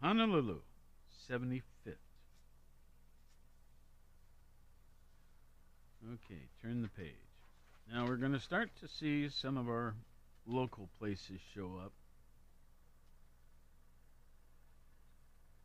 Honolulu, 0.00 0.60
75th. 1.28 1.62
Okay, 6.14 6.48
turn 6.62 6.82
the 6.82 6.88
page. 6.88 7.27
Now 7.92 8.06
we're 8.06 8.16
going 8.16 8.32
to 8.32 8.40
start 8.40 8.70
to 8.80 8.88
see 8.88 9.30
some 9.30 9.56
of 9.56 9.66
our 9.68 9.94
local 10.46 10.90
places 10.98 11.40
show 11.54 11.80
up. 11.82 11.92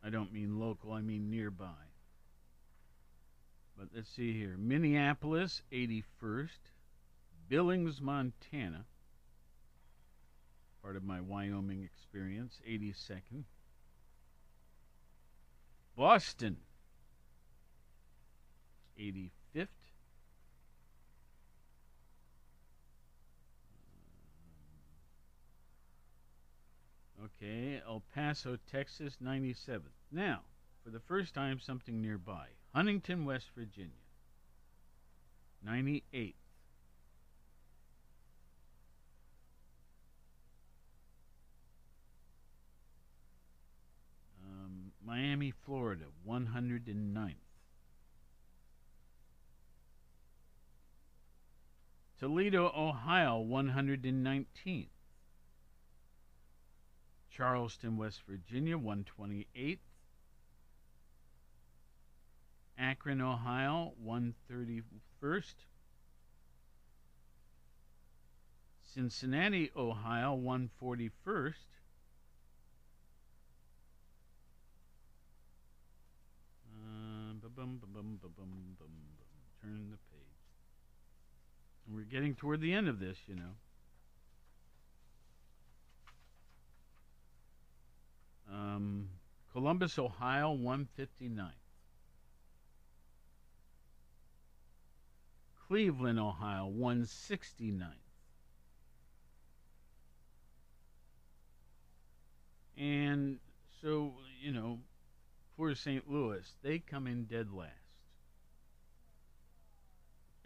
I 0.02 0.10
don't 0.10 0.32
mean 0.32 0.58
local, 0.58 0.92
I 0.92 1.02
mean 1.02 1.30
nearby. 1.30 1.84
But 3.76 3.88
let's 3.94 4.08
see 4.08 4.32
here 4.32 4.56
Minneapolis, 4.58 5.62
81st. 5.72 6.48
Billings, 7.48 8.00
Montana. 8.00 8.86
Part 10.82 10.96
of 10.96 11.04
my 11.04 11.20
Wyoming 11.20 11.82
experience, 11.82 12.58
82nd. 12.66 13.44
Boston, 15.96 16.56
85th. 18.98 19.43
Okay, 27.42 27.80
El 27.86 28.02
Paso, 28.14 28.56
Texas, 28.70 29.18
97th. 29.22 29.80
Now, 30.10 30.40
for 30.82 30.90
the 30.90 31.00
first 31.00 31.34
time, 31.34 31.58
something 31.58 32.00
nearby 32.00 32.48
Huntington, 32.74 33.24
West 33.24 33.46
Virginia, 33.56 33.90
98th. 35.66 36.34
Um, 44.44 44.92
Miami, 45.04 45.52
Florida, 45.64 46.04
109th. 46.28 47.34
Toledo, 52.18 52.72
Ohio, 52.74 53.44
119th. 53.44 54.93
Charleston, 57.36 57.96
West 57.96 58.22
Virginia, 58.28 58.78
128th. 58.78 59.78
Akron, 62.78 63.20
Ohio, 63.20 63.92
131st. 64.04 65.54
Cincinnati, 68.82 69.70
Ohio, 69.76 70.36
141st. 70.36 71.54
Uh. 76.72 77.32
Turn 79.62 79.90
the 79.90 79.98
page. 80.12 80.20
We're 81.88 82.04
getting 82.04 82.34
toward 82.34 82.60
the 82.60 82.72
end 82.72 82.88
of 82.88 83.00
this, 83.00 83.18
you 83.26 83.34
know. 83.34 83.56
Um, 88.54 89.08
Columbus, 89.52 89.98
Ohio, 89.98 90.56
159th. 90.56 91.50
Cleveland, 95.66 96.20
Ohio, 96.20 96.72
169th. 96.76 97.90
And 102.76 103.38
so, 103.80 104.12
you 104.40 104.52
know, 104.52 104.78
for 105.56 105.74
St. 105.74 106.08
Louis, 106.10 106.44
they 106.62 106.78
come 106.78 107.06
in 107.06 107.24
dead 107.24 107.48
last 107.52 107.70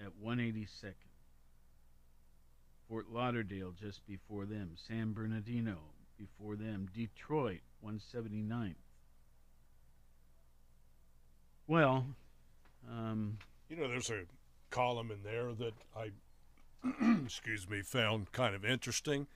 at 0.01 0.13
182nd. 0.25 0.95
Fort 2.89 3.07
Lauderdale 3.13 3.73
just 3.79 4.07
before 4.07 4.47
them. 4.47 4.73
San 4.77 5.13
Bernardino 5.13 5.77
before 6.17 6.57
them. 6.57 6.89
Detroit, 6.95 7.61
179th. 7.85 8.75
Well, 11.67 12.07
um, 12.91 13.39
You 13.69 13.77
know, 13.77 13.89
there's 13.89 14.11
a 14.11 14.23
column 14.71 15.11
in 15.11 15.23
there 15.23 15.53
that 15.53 15.75
I, 15.97 16.13
excuse 17.25 17.69
me, 17.69 17.83
found 17.83 18.33
kind 18.33 18.55
of 18.55 18.65
interesting. 18.65 19.27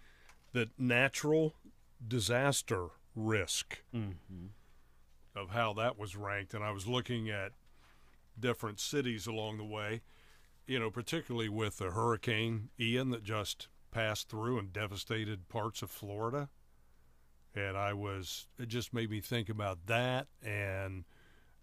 That 0.52 0.68
natural 0.78 1.54
disaster 2.06 2.88
risk 3.14 3.78
of 5.34 5.50
how 5.50 5.72
that 5.74 5.98
was 5.98 6.14
ranked, 6.16 6.52
and 6.52 6.62
I 6.62 6.72
was 6.72 6.86
looking 6.86 7.30
at 7.30 7.52
different 8.38 8.80
cities 8.80 9.26
along 9.26 9.56
the 9.58 9.64
way. 9.64 10.02
You 10.66 10.78
know, 10.78 10.90
particularly 10.90 11.48
with 11.48 11.78
the 11.78 11.90
Hurricane 11.90 12.68
Ian 12.78 13.10
that 13.10 13.24
just 13.24 13.68
passed 13.90 14.28
through 14.28 14.58
and 14.58 14.72
devastated 14.72 15.48
parts 15.48 15.82
of 15.82 15.90
Florida. 15.90 16.48
And 17.54 17.76
I 17.76 17.92
was, 17.92 18.48
it 18.58 18.68
just 18.68 18.94
made 18.94 19.10
me 19.10 19.20
think 19.20 19.48
about 19.48 19.86
that 19.86 20.26
and 20.42 21.04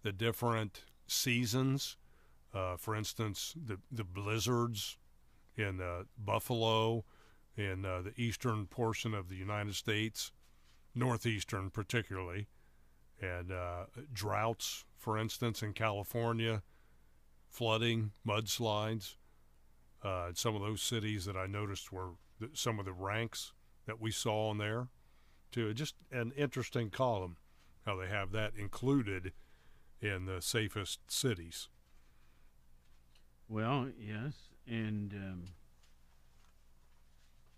the 0.02 0.12
different 0.12 0.82
seasons. 1.06 1.96
Uh, 2.52 2.76
for 2.76 2.96
instance, 2.96 3.54
the 3.56 3.78
the 3.90 4.04
blizzards 4.04 4.96
in 5.56 5.80
uh, 5.80 6.04
Buffalo, 6.18 7.04
in 7.56 7.84
uh, 7.84 8.02
the 8.02 8.12
eastern 8.16 8.66
portion 8.66 9.14
of 9.14 9.28
the 9.28 9.36
United 9.36 9.74
States, 9.74 10.32
northeastern 10.94 11.70
particularly, 11.70 12.48
and 13.20 13.52
uh, 13.52 13.84
droughts, 14.12 14.84
for 14.96 15.18
instance, 15.18 15.62
in 15.62 15.72
California, 15.72 16.62
flooding, 17.48 18.12
mudslides. 18.26 19.16
Uh, 20.02 20.30
some 20.34 20.54
of 20.54 20.62
those 20.62 20.82
cities 20.82 21.26
that 21.26 21.36
I 21.36 21.46
noticed 21.46 21.92
were 21.92 22.12
some 22.54 22.78
of 22.78 22.86
the 22.86 22.92
ranks 22.92 23.52
that 23.86 24.00
we 24.00 24.10
saw 24.10 24.48
on 24.48 24.58
there, 24.58 24.88
too. 25.50 25.72
Just 25.74 25.94
an 26.10 26.32
interesting 26.36 26.90
column 26.90 27.36
how 27.86 27.96
they 27.96 28.08
have 28.08 28.30
that 28.32 28.52
included 28.56 29.32
in 30.00 30.26
the 30.26 30.40
safest 30.42 31.00
cities. 31.10 31.68
Well, 33.48 33.88
yes, 33.98 34.32
and 34.66 35.12
um, 35.12 35.44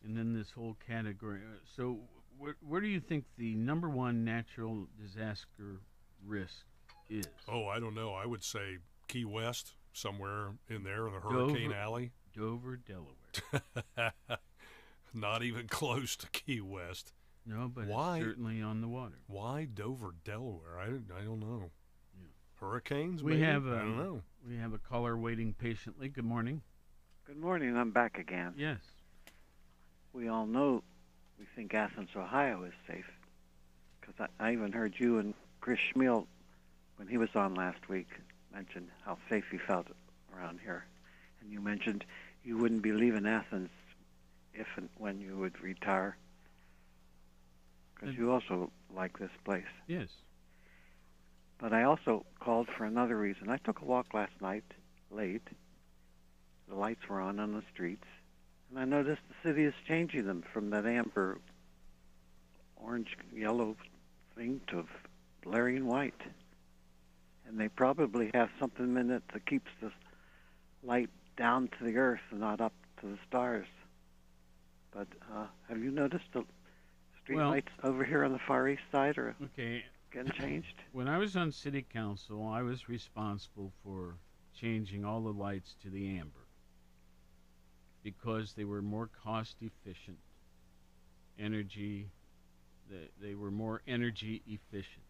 and 0.04 0.16
then 0.16 0.32
this 0.32 0.50
whole 0.52 0.76
category. 0.86 1.40
uh, 1.40 1.58
So, 1.76 1.98
where 2.38 2.56
where 2.66 2.80
do 2.80 2.86
you 2.88 3.00
think 3.00 3.24
the 3.36 3.54
number 3.54 3.88
one 3.88 4.24
natural 4.24 4.86
disaster 5.00 5.80
risk 6.26 6.64
is? 7.10 7.26
Oh, 7.48 7.66
I 7.66 7.78
don't 7.78 7.94
know. 7.94 8.14
I 8.14 8.26
would 8.26 8.42
say 8.42 8.78
Key 9.08 9.24
West, 9.24 9.74
somewhere 9.92 10.52
in 10.68 10.82
there 10.84 11.06
in 11.06 11.12
the 11.12 11.20
Hurricane 11.20 11.70
Dover. 11.70 11.80
Alley. 11.80 12.12
Dover, 12.34 12.76
Delaware. 12.76 14.12
Not 15.14 15.42
even 15.42 15.68
close 15.68 16.16
to 16.16 16.26
Key 16.30 16.62
West. 16.62 17.12
No, 17.44 17.70
but 17.74 17.86
Why? 17.86 18.18
it's 18.18 18.26
certainly 18.26 18.62
on 18.62 18.80
the 18.80 18.88
water. 18.88 19.18
Why 19.26 19.64
Dover, 19.64 20.14
Delaware? 20.24 20.78
I 20.80 20.86
don't, 20.86 21.06
I 21.16 21.24
don't 21.24 21.40
know. 21.40 21.70
Yeah. 22.16 22.26
Hurricanes? 22.60 23.22
We 23.22 23.32
maybe? 23.32 23.44
have, 23.44 23.66
I 23.66 23.78
don't 23.78 23.98
know. 23.98 24.22
We 24.48 24.56
have 24.56 24.72
a 24.72 24.78
caller 24.78 25.16
waiting 25.16 25.54
patiently. 25.54 26.08
Good 26.08 26.24
morning. 26.24 26.62
Good 27.26 27.38
morning. 27.38 27.76
I'm 27.76 27.90
back 27.90 28.18
again. 28.18 28.54
Yes. 28.56 28.78
We 30.12 30.28
all 30.28 30.46
know 30.46 30.82
we 31.38 31.46
think 31.56 31.74
Athens, 31.74 32.10
Ohio 32.16 32.62
is 32.64 32.74
safe. 32.86 33.10
Because 34.00 34.28
I, 34.38 34.48
I 34.48 34.52
even 34.52 34.72
heard 34.72 34.94
you 34.98 35.18
and 35.18 35.34
Chris 35.60 35.80
Schmiel, 35.92 36.26
when 36.96 37.08
he 37.08 37.16
was 37.16 37.30
on 37.34 37.54
last 37.54 37.88
week, 37.88 38.08
mentioned 38.52 38.88
how 39.04 39.18
safe 39.28 39.44
he 39.50 39.58
felt 39.58 39.86
around 40.36 40.60
here. 40.62 40.84
And 41.40 41.50
you 41.50 41.60
mentioned 41.60 42.04
you 42.44 42.58
wouldn't 42.58 42.82
be 42.82 42.92
leaving 42.92 43.26
Athens 43.26 43.70
if 44.54 44.66
and 44.76 44.88
when 44.98 45.20
you 45.20 45.36
would 45.38 45.60
retire. 45.60 46.16
Because 48.02 48.18
you 48.18 48.32
also 48.32 48.70
like 48.94 49.18
this 49.18 49.30
place. 49.44 49.62
Yes. 49.86 50.08
But 51.58 51.72
I 51.72 51.84
also 51.84 52.26
called 52.40 52.66
for 52.76 52.84
another 52.84 53.16
reason. 53.16 53.48
I 53.48 53.58
took 53.58 53.80
a 53.80 53.84
walk 53.84 54.12
last 54.12 54.32
night, 54.40 54.64
late. 55.12 55.46
The 56.68 56.74
lights 56.74 57.08
were 57.08 57.20
on 57.20 57.38
on 57.38 57.52
the 57.52 57.62
streets, 57.72 58.06
and 58.70 58.78
I 58.80 58.84
noticed 58.84 59.22
the 59.28 59.48
city 59.48 59.64
is 59.64 59.74
changing 59.86 60.26
them 60.26 60.42
from 60.52 60.70
that 60.70 60.84
amber, 60.84 61.38
orange, 62.76 63.16
yellow 63.32 63.76
thing 64.34 64.60
to 64.68 64.84
blaring 65.44 65.86
white. 65.86 66.20
And 67.46 67.60
they 67.60 67.68
probably 67.68 68.32
have 68.34 68.50
something 68.58 68.96
in 68.96 69.10
it 69.10 69.22
that 69.32 69.46
keeps 69.46 69.70
the 69.80 69.92
light 70.82 71.10
down 71.36 71.68
to 71.78 71.84
the 71.84 71.96
earth 71.98 72.20
and 72.30 72.40
not 72.40 72.60
up 72.60 72.72
to 73.00 73.06
the 73.06 73.18
stars. 73.28 73.66
But 74.90 75.08
uh, 75.32 75.46
have 75.68 75.78
you 75.78 75.90
noticed 75.92 76.24
the 76.32 76.44
street 77.22 77.36
Well- 77.36 77.50
lights 77.50 77.72
over 77.82 78.04
here 78.04 78.24
on 78.24 78.32
the 78.32 78.38
far 78.46 78.68
east 78.68 78.82
side 78.90 79.16
are 79.18 79.36
Okay. 79.42 79.84
getting 80.10 80.32
changed? 80.32 80.74
When 80.92 81.08
I 81.08 81.18
was 81.18 81.36
on 81.36 81.52
city 81.52 81.82
council, 81.82 82.46
I 82.46 82.62
was 82.62 82.88
responsible 82.88 83.72
for 83.82 84.18
changing 84.54 85.04
all 85.04 85.22
the 85.22 85.32
lights 85.32 85.74
to 85.82 85.90
the 85.90 86.18
amber 86.18 86.46
because 88.02 88.52
they 88.54 88.64
were 88.64 88.82
more 88.82 89.08
cost 89.24 89.56
efficient. 89.62 90.18
Energy, 91.38 92.10
they, 92.90 93.08
they 93.20 93.34
were 93.34 93.50
more 93.50 93.80
energy 93.86 94.42
efficient. 94.46 95.04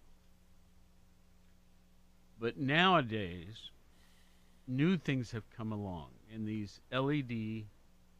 But 2.39 2.59
nowadays, 2.59 3.71
new 4.69 4.97
things 4.97 5.33
have 5.33 5.49
come 5.51 5.73
along, 5.73 6.11
and 6.33 6.47
these 6.47 6.81
LED 6.93 7.65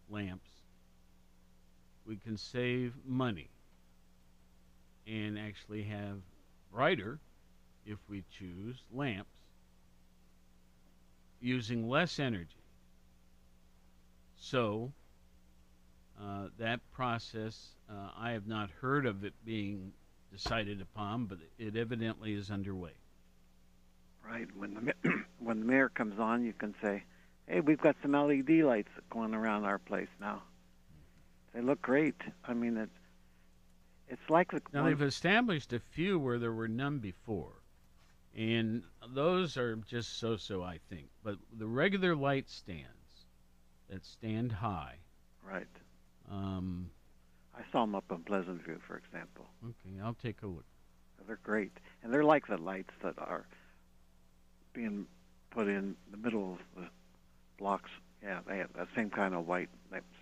lamps, 0.09 0.51
we 2.05 2.17
can 2.17 2.37
save 2.37 2.95
money 3.05 3.51
and 5.07 5.39
actually 5.39 5.83
have 5.85 6.19
brighter, 6.73 7.19
if 7.87 7.99
we 8.09 8.25
choose, 8.31 8.77
lamps 8.93 9.29
using 11.43 11.89
less 11.89 12.19
energy. 12.19 12.49
So, 14.37 14.93
uh, 16.21 16.49
that 16.59 16.81
process, 16.93 17.75
uh, 17.91 18.11
I 18.17 18.31
have 18.31 18.47
not 18.47 18.71
heard 18.71 19.07
of 19.07 19.25
it 19.25 19.35
being 19.45 19.93
decided 20.33 20.81
upon, 20.81 21.27
but 21.27 21.39
it 21.59 21.77
evidently 21.77 22.33
is 22.33 22.51
underway. 22.51 22.93
Right. 24.25 24.49
When 24.57 24.75
the 25.03 25.11
when 25.41 25.61
the 25.61 25.67
mayor 25.67 25.89
comes 25.89 26.19
on, 26.19 26.45
you 26.45 26.53
can 26.53 26.75
say, 26.81 27.03
"Hey, 27.47 27.61
we've 27.61 27.81
got 27.81 27.97
some 28.03 28.13
LED 28.13 28.63
lights 28.63 28.89
going 29.11 29.35
around 29.35 29.65
our 29.65 29.79
place 29.79 30.09
now. 30.21 30.43
They 31.53 31.61
look 31.61 31.83
great. 31.83 32.15
I 32.45 32.55
mean, 32.55 32.77
it's 32.77 32.91
it's 34.13 34.31
like 34.31 34.53
the 34.53 34.61
Now, 34.75 34.85
they've 34.85 35.01
established 35.01 35.73
a 35.73 35.81
few 35.81 36.19
where 36.19 36.39
there 36.39 36.53
were 36.53 36.69
none 36.69 36.99
before, 36.99 37.63
and 38.37 38.83
those 39.15 39.57
are 39.57 39.77
just 39.77 40.19
so 40.19 40.37
so, 40.37 40.63
I 40.63 40.79
think. 40.91 41.07
But 41.25 41.37
the 41.57 41.67
regular 41.67 42.15
light 42.15 42.51
stands 42.51 43.27
that 43.89 44.05
stand 44.05 44.53
high, 44.53 44.97
right. 45.43 45.67
um, 46.31 46.91
I 47.55 47.63
saw 47.73 47.81
them 47.81 47.95
up 47.95 48.05
in 48.11 48.19
Pleasant 48.19 48.63
View, 48.65 48.79
for 48.87 48.99
example. 48.99 49.47
okay, 49.65 49.99
I'll 50.03 50.15
take 50.23 50.43
a 50.43 50.47
look. 50.47 50.67
They're 51.27 51.39
great, 51.43 51.73
and 52.03 52.13
they're 52.13 52.25
like 52.25 52.47
the 52.47 52.59
lights 52.59 52.93
that 53.03 53.19
are 53.19 53.47
being 54.75 55.07
put 55.51 55.69
in 55.69 55.97
the 56.11 56.19
middle 56.19 56.53
of 56.53 56.83
the 56.83 56.89
blocks. 57.57 57.91
Yeah, 58.23 58.41
they 58.47 58.59
have 58.59 58.73
that 58.75 58.89
same 58.95 59.09
kind 59.09 59.35
of 59.35 59.47
white. 59.47 59.71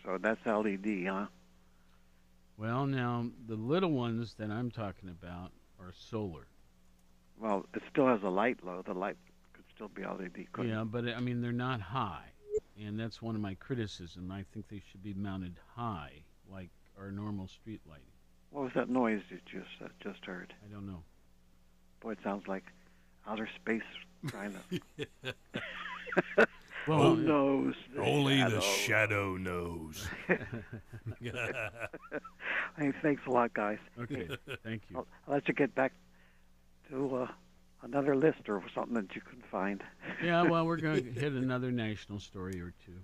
So 0.05 0.19
that's 0.21 0.45
LED, 0.47 1.07
huh? 1.09 1.27
Well, 2.61 2.85
now 2.85 3.25
the 3.47 3.57
little 3.57 3.91
ones 3.91 4.35
that 4.35 4.51
I'm 4.51 4.71
talking 4.71 5.09
about 5.09 5.51
are 5.81 5.95
solar. 5.95 6.47
Well, 7.41 7.65
it 7.73 7.83
still 7.91 8.07
has 8.07 8.23
a 8.23 8.29
light 8.29 8.63
low. 8.63 8.83
The 8.85 8.93
light 8.93 9.17
could 9.55 9.65
still 9.75 9.89
be 9.89 10.03
LED. 10.03 10.53
Couldn't 10.53 10.71
Yeah, 10.71 10.85
but 10.85 11.09
I 11.09 11.21
mean 11.21 11.41
they're 11.41 11.53
not 11.53 11.81
high, 11.81 12.27
and 12.79 13.01
that's 13.01 13.23
one 13.23 13.35
of 13.35 13.41
my 13.41 13.55
criticism. 13.55 14.31
I 14.31 14.45
think 14.53 14.69
they 14.69 14.83
should 14.91 15.03
be 15.03 15.15
mounted 15.15 15.57
high, 15.75 16.13
like 16.53 16.69
our 16.99 17.11
normal 17.11 17.49
street 17.49 17.81
lighting. 17.89 18.05
What 18.51 18.65
was 18.65 18.73
that 18.75 18.91
noise 18.91 19.23
you 19.31 19.39
just 19.51 19.83
uh, 19.83 19.89
just 19.99 20.27
heard? 20.27 20.53
I 20.63 20.71
don't 20.71 20.87
know. 20.87 21.03
Boy, 22.01 22.13
it 22.13 22.19
sounds 22.23 22.47
like 22.47 22.65
outer 23.27 23.49
space 23.57 23.81
trying 24.27 24.55
to. 25.25 26.47
Well, 26.87 27.15
Who 27.15 27.23
uh, 27.23 27.27
knows? 27.27 27.75
Only 27.99 28.43
the 28.43 28.61
shadow. 28.61 28.61
shadow 28.61 29.37
knows. 29.37 30.09
Hey, 32.79 32.93
thanks 33.03 33.23
a 33.27 33.31
lot, 33.31 33.53
guys. 33.53 33.79
okay, 34.01 34.29
thank 34.65 34.83
you. 34.89 34.97
I'll, 34.97 35.07
I'll 35.27 35.35
let 35.35 35.49
you 35.49 35.55
get 35.55 35.75
back 35.75 35.93
to 36.89 37.17
uh, 37.17 37.27
another 37.83 38.17
list 38.17 38.49
or 38.49 38.63
something 38.75 38.95
that 38.95 39.15
you 39.15 39.21
can 39.21 39.43
find. 39.51 39.83
Yeah, 40.23 40.43
well, 40.43 40.67
we're 40.67 40.77
going 40.77 41.05
to 41.15 41.21
hit 41.21 41.33
another 41.33 41.71
national 41.71 42.21
story 42.21 42.61
or 42.61 42.73
two. 42.87 42.97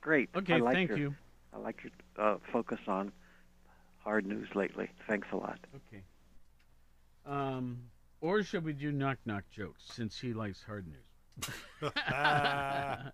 Great. 0.00 0.30
Okay, 0.34 0.54
I 0.54 0.58
like 0.58 0.74
thank 0.74 0.88
your, 0.90 0.98
you. 0.98 1.14
I 1.54 1.58
like 1.58 1.82
your 1.84 1.92
uh, 2.26 2.38
focus 2.52 2.80
on 2.88 3.12
hard 3.98 4.26
news 4.26 4.48
lately. 4.54 4.90
Thanks 5.08 5.28
a 5.32 5.36
lot. 5.36 5.58
Okay. 5.74 6.02
Um, 7.26 7.78
or 8.20 8.42
should 8.42 8.64
we 8.64 8.72
do 8.72 8.92
knock 8.92 9.18
knock 9.24 9.44
jokes 9.50 9.82
since 9.92 10.18
he 10.18 10.32
likes 10.32 10.62
hard 10.62 10.86
news? 10.86 11.05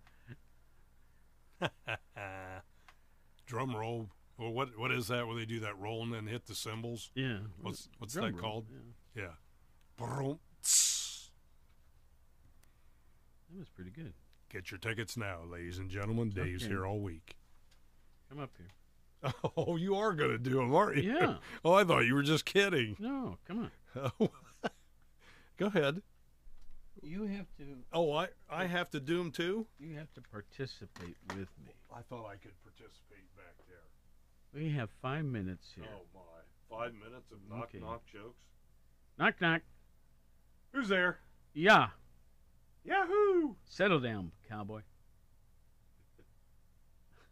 Drum 3.46 3.76
roll. 3.76 4.08
Well, 4.38 4.52
what 4.52 4.78
what 4.78 4.90
is 4.90 5.08
that? 5.08 5.26
Where 5.26 5.36
they 5.36 5.44
do 5.44 5.60
that 5.60 5.78
roll 5.78 6.02
and 6.02 6.12
then 6.12 6.26
hit 6.26 6.46
the 6.46 6.54
cymbals? 6.54 7.10
Yeah. 7.14 7.38
What's 7.60 7.88
what's 7.98 8.14
drum 8.14 8.26
that 8.26 8.32
roll, 8.34 8.40
called? 8.42 8.66
yeah. 9.14 9.22
Yeah. 9.22 9.30
Brum. 9.96 10.38
That 13.50 13.58
was 13.58 13.68
pretty 13.74 13.90
good. 13.90 14.14
Get 14.50 14.70
your 14.70 14.78
tickets 14.78 15.16
now, 15.16 15.40
ladies 15.50 15.78
and 15.78 15.90
gentlemen. 15.90 16.30
Dave's 16.30 16.62
Okay. 16.64 16.72
here 16.72 16.86
all 16.86 16.98
week. 17.00 17.36
Come 18.30 18.40
up 18.40 18.50
here. 18.56 18.68
Oh, 19.56 19.76
you 19.76 19.94
are 19.94 20.14
going 20.14 20.30
to 20.32 20.38
do 20.38 20.54
them, 20.56 20.74
aren't 20.74 20.96
you? 20.96 21.12
Yeah. 21.14 21.34
Oh, 21.64 21.74
I 21.74 21.84
thought 21.84 22.06
you 22.06 22.14
were 22.14 22.22
just 22.24 22.44
kidding. 22.44 22.96
No, 22.98 23.38
come 23.46 23.70
on. 23.96 24.30
Go 25.58 25.66
ahead. 25.66 26.02
You 27.02 27.24
have 27.24 27.46
to. 27.58 27.64
Oh, 27.92 28.12
I 28.12 28.28
I 28.48 28.66
have 28.66 28.88
to 28.90 29.00
do 29.00 29.18
them 29.18 29.32
too. 29.32 29.66
You 29.80 29.96
have 29.96 30.12
to 30.14 30.20
participate 30.22 31.16
with 31.30 31.48
me. 31.64 31.72
I 31.94 32.00
thought 32.08 32.26
I 32.26 32.36
could 32.36 32.52
participate 32.62 33.26
back 33.36 33.56
there. 33.68 33.82
We 34.54 34.70
have 34.70 34.88
five 35.02 35.24
minutes 35.24 35.72
here. 35.74 35.84
Oh 35.92 36.04
my! 36.14 36.20
Five 36.76 36.94
minutes 36.94 37.32
of 37.32 37.38
knock 37.50 37.70
Okay. 37.74 37.80
knock 37.80 38.02
jokes. 38.06 38.38
Knock 39.18 39.40
knock. 39.40 39.62
Who's 40.72 40.88
there? 40.88 41.18
Yeah. 41.54 41.88
Yahoo! 42.84 43.54
Settle 43.64 44.00
down, 44.00 44.32
cowboy. 44.48 44.82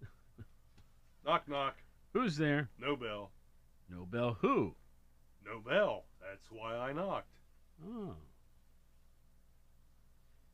Knock 1.24 1.48
knock. 1.48 1.76
Who's 2.12 2.36
there? 2.36 2.68
No 2.78 2.96
bell. 2.96 3.30
No 3.88 4.04
bell. 4.04 4.36
Who? 4.40 4.74
No 5.44 5.58
bell. 5.60 6.04
That's 6.20 6.50
why 6.50 6.76
I 6.76 6.92
knocked. 6.92 7.32
Oh. 7.84 8.14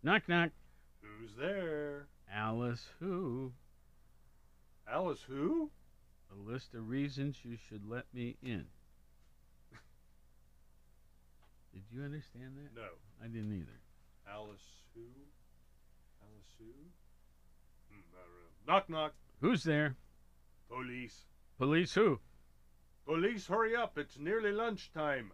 Knock 0.02 0.28
knock. 0.28 0.50
Who's 1.02 1.30
there? 1.38 2.06
Alice. 2.32 2.86
Who? 3.00 3.52
Alice 4.90 5.22
who? 5.26 5.70
A 6.30 6.50
list 6.50 6.74
of 6.74 6.88
reasons 6.88 7.38
you 7.42 7.56
should 7.68 7.88
let 7.88 8.04
me 8.12 8.36
in. 8.42 8.66
Did 11.72 11.82
you 11.92 12.02
understand 12.02 12.56
that? 12.56 12.74
No. 12.80 12.88
I 13.22 13.26
didn't 13.26 13.52
either. 13.52 13.80
Alice 14.30 14.60
who? 14.94 15.02
Alice 16.22 16.54
who? 16.58 16.64
Hmm, 17.90 18.00
I 18.14 18.20
don't 18.22 18.32
know. 18.32 18.72
Knock 18.72 18.88
knock. 18.90 19.14
Who's 19.40 19.62
there? 19.62 19.96
Police. 20.68 21.26
Police 21.58 21.94
who? 21.94 22.18
Police, 23.06 23.46
hurry 23.46 23.76
up. 23.76 23.98
It's 23.98 24.18
nearly 24.18 24.52
lunchtime. 24.52 25.32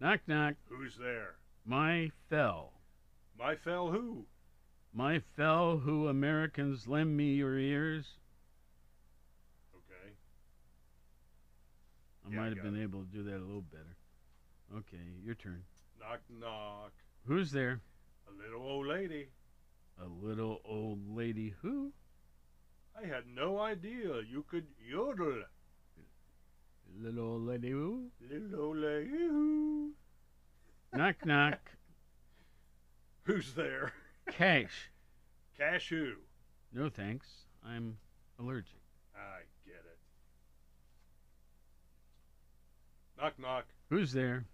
Knock 0.00 0.20
knock. 0.26 0.54
Who's 0.70 0.96
there? 0.96 1.34
My 1.66 2.10
fell. 2.30 2.72
My 3.38 3.54
fell 3.54 3.90
who? 3.90 4.24
My 4.94 5.20
fell 5.36 5.76
who 5.76 6.08
Americans 6.08 6.88
lend 6.88 7.14
me 7.14 7.34
your 7.34 7.58
ears. 7.58 8.06
Okay. 9.76 10.12
I 12.26 12.30
Yeah, 12.32 12.40
might 12.40 12.56
have 12.56 12.62
been 12.62 12.82
able 12.82 13.00
to 13.00 13.08
do 13.08 13.22
that 13.24 13.36
a 13.36 13.44
little 13.44 13.60
better. 13.60 13.96
Okay, 14.74 15.04
your 15.22 15.34
turn. 15.34 15.62
Knock 16.00 16.20
knock. 16.30 16.92
Who's 17.26 17.52
there? 17.52 17.80
A 18.26 18.42
little 18.42 18.62
old 18.62 18.86
lady. 18.86 19.28
A 20.02 20.06
little 20.24 20.62
old 20.64 21.14
lady 21.14 21.54
who? 21.60 21.92
I 22.96 23.06
had 23.06 23.24
no 23.26 23.60
idea 23.60 24.22
you 24.22 24.44
could 24.48 24.66
yodel. 24.78 25.42
Little 26.98 27.32
old 27.32 27.46
lady 27.46 27.70
who? 27.70 28.10
Little 28.30 28.60
old 28.60 28.76
lady. 28.78 29.08
who? 29.08 29.90
knock 30.94 31.24
knock. 31.24 31.58
Who's 33.24 33.52
there? 33.54 33.92
Cash. 34.30 34.90
Cashew. 35.56 36.16
No 36.72 36.88
thanks. 36.88 37.26
I'm 37.64 37.96
allergic. 38.38 38.80
I 39.14 39.40
get 39.64 39.84
it. 39.84 39.98
Knock 43.20 43.38
knock. 43.38 43.66
Who's 43.88 44.12
there? 44.12 44.46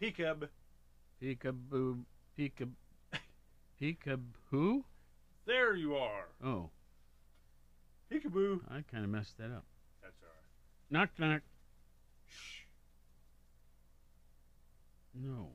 Peekab. 0.00 0.48
Peekaboo. 1.22 2.04
Peekab. 2.38 2.70
Peekab 3.80 4.20
who? 4.50 4.84
There 5.46 5.74
you 5.74 5.96
are. 5.96 6.28
Oh, 6.44 6.70
Peekaboo. 8.10 8.60
I 8.68 8.82
kind 8.90 9.04
of 9.04 9.10
messed 9.10 9.38
that 9.38 9.50
up. 9.50 9.64
That's 10.02 10.16
all 10.22 10.28
right. 10.28 10.90
Knock 10.90 11.10
knock. 11.18 11.42
Shh. 12.28 12.64
No. 15.14 15.48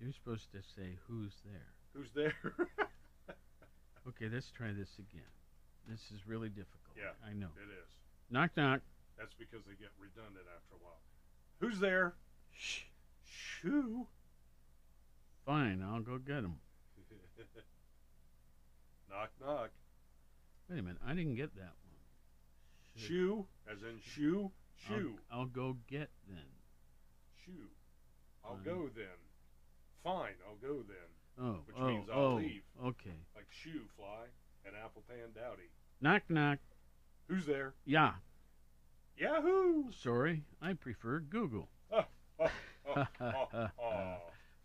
You're 0.00 0.12
supposed 0.12 0.52
to 0.52 0.58
say 0.76 0.98
who's 1.08 1.32
there. 1.44 1.72
Who's 1.94 2.12
there? 2.14 2.34
Okay, 4.06 4.28
let's 4.30 4.50
try 4.50 4.66
this 4.70 4.90
again. 4.98 5.24
This 5.88 6.10
is 6.14 6.26
really 6.26 6.50
difficult. 6.50 6.94
Yeah. 6.94 7.12
I 7.26 7.32
know. 7.32 7.46
it 7.56 7.72
is. 7.72 7.88
Knock 8.30 8.50
knock. 8.54 8.80
That's 9.16 9.32
because 9.32 9.64
they 9.64 9.72
get 9.80 9.88
redundant 9.98 10.44
after 10.54 10.74
a 10.74 10.78
while. 10.84 11.00
Who's 11.60 11.80
there? 11.80 12.12
Shh. 12.52 12.82
Shoo. 13.24 14.06
Fine, 15.46 15.82
I'll 15.82 16.02
go 16.02 16.18
get 16.18 16.44
him. 16.44 16.56
knock 19.10 19.30
knock. 19.40 19.70
Wait 20.68 20.80
a 20.80 20.82
minute, 20.82 20.98
I 21.06 21.14
didn't 21.14 21.36
get 21.36 21.54
that 21.56 21.72
one. 21.88 21.96
Should- 22.96 23.08
Shoe, 23.08 23.46
as 23.72 23.82
in 23.82 24.00
shoe. 24.02 24.50
I'll- 24.88 24.96
Shoe. 24.96 25.14
I'll, 25.30 25.46
go 25.46 25.76
get 25.88 26.10
then. 26.28 26.38
Shoe. 27.44 27.68
I'll 28.44 28.56
Fine. 28.56 28.64
go 28.64 28.88
then. 28.94 29.18
Fine, 30.02 30.34
I'll 30.46 30.56
go 30.68 30.82
then. 30.82 31.40
Oh, 31.40 31.58
Which 31.66 31.76
oh, 31.78 31.86
means 31.86 32.08
I'll 32.12 32.20
oh, 32.20 32.34
leave. 32.34 32.62
Okay. 32.84 33.18
Like 33.34 33.46
shoe 33.50 33.82
fly 33.96 34.26
and 34.66 34.74
apple 34.84 35.02
pan 35.08 35.28
dowdy. 35.34 35.70
Knock 36.00 36.22
knock. 36.28 36.58
Who's 37.28 37.46
there? 37.46 37.74
Yeah. 37.86 38.12
Yahoo! 39.16 39.90
Sorry, 39.92 40.42
I 40.60 40.74
prefer 40.74 41.20
Google. 41.20 41.68
Oh, 41.92 42.04
oh, 42.40 42.50
oh, 43.20 43.46
oh, 43.54 43.68
oh. 43.80 44.16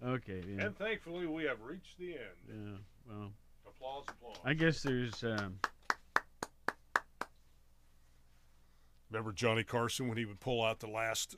Okay. 0.05 0.41
Yeah. 0.47 0.65
And 0.65 0.77
thankfully, 0.77 1.27
we 1.27 1.43
have 1.45 1.61
reached 1.61 1.97
the 1.99 2.13
end. 2.13 2.19
yeah. 2.47 2.77
Well, 3.07 3.31
Applause, 3.67 4.05
applause. 4.09 4.37
I 4.43 4.53
guess 4.53 4.81
there's. 4.81 5.23
Um, 5.23 5.59
Remember 9.09 9.31
Johnny 9.31 9.63
Carson 9.63 10.07
when 10.07 10.17
he 10.17 10.25
would 10.25 10.39
pull 10.39 10.63
out 10.63 10.79
the 10.79 10.87
last, 10.87 11.35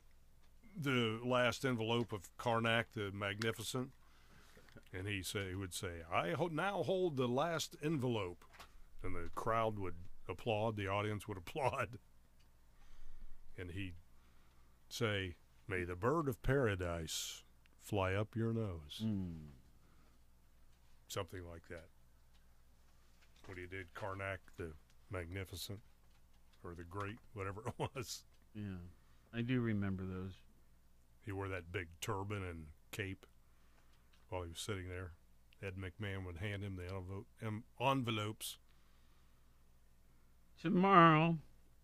the 0.75 1.19
last 1.23 1.63
envelope 1.63 2.11
of 2.11 2.35
Karnak 2.37 2.85
the 2.93 3.11
Magnificent, 3.13 3.91
and 4.93 5.07
he 5.07 5.23
say 5.23 5.49
he 5.49 5.55
would 5.55 5.73
say, 5.73 6.01
"I 6.11 6.31
ho- 6.31 6.49
now 6.51 6.83
hold 6.83 7.15
the 7.15 7.27
last 7.27 7.75
envelope," 7.81 8.43
and 9.03 9.15
the 9.15 9.29
crowd 9.35 9.79
would 9.79 9.95
applaud, 10.27 10.75
the 10.75 10.87
audience 10.87 11.27
would 11.27 11.37
applaud, 11.45 11.97
and 13.57 13.71
he'd 13.71 13.95
say, 14.89 15.35
"May 15.67 15.83
the 15.85 15.95
bird 15.95 16.27
of 16.27 16.41
paradise 16.43 17.43
fly 17.79 18.13
up 18.13 18.35
your 18.35 18.51
nose," 18.53 19.01
mm, 19.01 19.47
something 21.07 21.47
like 21.47 21.67
that. 21.69 21.87
When 23.45 23.57
he 23.57 23.65
did 23.65 23.93
Karnak 23.93 24.39
the 24.57 24.73
Magnificent, 25.09 25.79
or 26.63 26.73
the 26.73 26.83
Great, 26.83 27.17
whatever 27.33 27.61
it 27.67 27.89
was. 27.95 28.23
yeah. 28.53 28.81
I 29.33 29.41
do 29.41 29.61
remember 29.61 30.03
those. 30.05 30.33
He 31.25 31.31
wore 31.31 31.47
that 31.47 31.71
big 31.71 31.87
turban 32.01 32.43
and 32.43 32.65
cape 32.91 33.25
while 34.29 34.43
he 34.43 34.49
was 34.49 34.59
sitting 34.59 34.89
there. 34.89 35.11
Ed 35.63 35.75
McMahon 35.75 36.25
would 36.25 36.37
hand 36.37 36.63
him 36.63 36.75
the 36.75 36.93
envelope, 36.93 37.27
envelopes. 37.79 38.57
Tomorrow, 40.59 41.37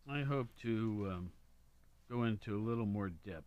I 0.09 0.21
hope 0.21 0.47
to 0.61 1.09
um, 1.11 1.31
go 2.09 2.23
into 2.23 2.55
a 2.55 2.61
little 2.61 2.85
more 2.85 3.09
depth 3.09 3.45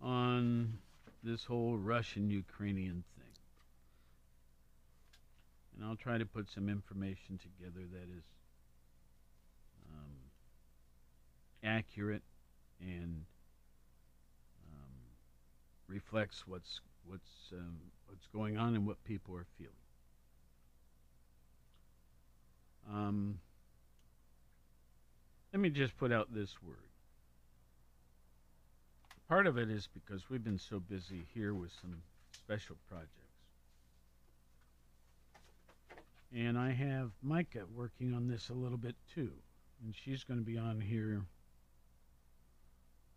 on 0.00 0.78
this 1.22 1.44
whole 1.44 1.76
Russian 1.76 2.30
Ukrainian 2.30 3.04
thing. 3.16 3.32
And 5.76 5.86
I'll 5.86 5.96
try 5.96 6.18
to 6.18 6.26
put 6.26 6.50
some 6.50 6.68
information 6.68 7.38
together 7.38 7.86
that 7.92 8.08
is 8.14 8.24
um, 9.90 10.16
accurate 11.64 12.22
and 12.80 13.24
um, 14.68 14.90
reflects 15.88 16.46
what's 16.46 16.80
what's 17.06 17.52
um, 17.52 17.76
what's 18.06 18.26
going 18.28 18.56
on 18.58 18.74
and 18.74 18.86
what 18.86 19.02
people 19.04 19.34
are 19.34 19.46
feeling. 19.58 19.72
Um, 22.92 23.38
let 25.52 25.60
me 25.60 25.70
just 25.70 25.96
put 25.96 26.12
out 26.12 26.34
this 26.34 26.54
word. 26.62 26.76
Part 29.28 29.46
of 29.46 29.56
it 29.56 29.70
is 29.70 29.88
because 29.92 30.28
we've 30.28 30.44
been 30.44 30.58
so 30.58 30.78
busy 30.78 31.26
here 31.32 31.54
with 31.54 31.70
some 31.80 32.02
special 32.32 32.76
projects. 32.88 33.10
And 36.34 36.58
I 36.58 36.72
have 36.72 37.12
Micah 37.22 37.64
working 37.74 38.12
on 38.12 38.28
this 38.28 38.48
a 38.48 38.54
little 38.54 38.76
bit 38.76 38.96
too. 39.14 39.30
And 39.82 39.94
she's 39.94 40.24
going 40.24 40.40
to 40.40 40.44
be 40.44 40.58
on 40.58 40.80
here. 40.80 41.22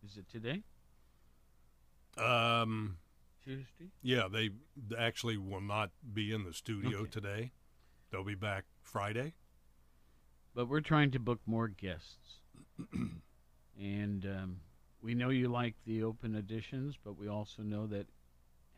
Is 0.06 0.18
it 0.18 0.30
today? 0.30 0.64
Um, 2.18 2.98
Tuesday? 3.44 3.92
yeah, 4.02 4.28
they 4.32 4.50
actually 4.98 5.38
will 5.38 5.62
not 5.62 5.92
be 6.14 6.34
in 6.34 6.44
the 6.44 6.54
studio 6.54 7.00
Okay. 7.00 7.10
today. 7.10 7.52
They'll 8.12 8.24
be 8.24 8.36
back 8.36 8.66
Friday. 8.82 9.34
But 10.56 10.68
we're 10.68 10.82
trying 10.82 11.12
to 11.12 11.20
book 11.20 11.40
more 11.46 11.68
guests. 11.68 12.40
and 13.80 14.26
um, 14.26 14.62
we 15.02 15.14
know 15.14 15.30
you 15.30 15.50
like 15.50 15.76
the 15.86 16.04
open 16.04 16.36
editions, 16.36 16.96
but 17.04 17.18
we 17.18 17.28
also 17.28 17.62
know 17.62 17.86
that 17.88 18.08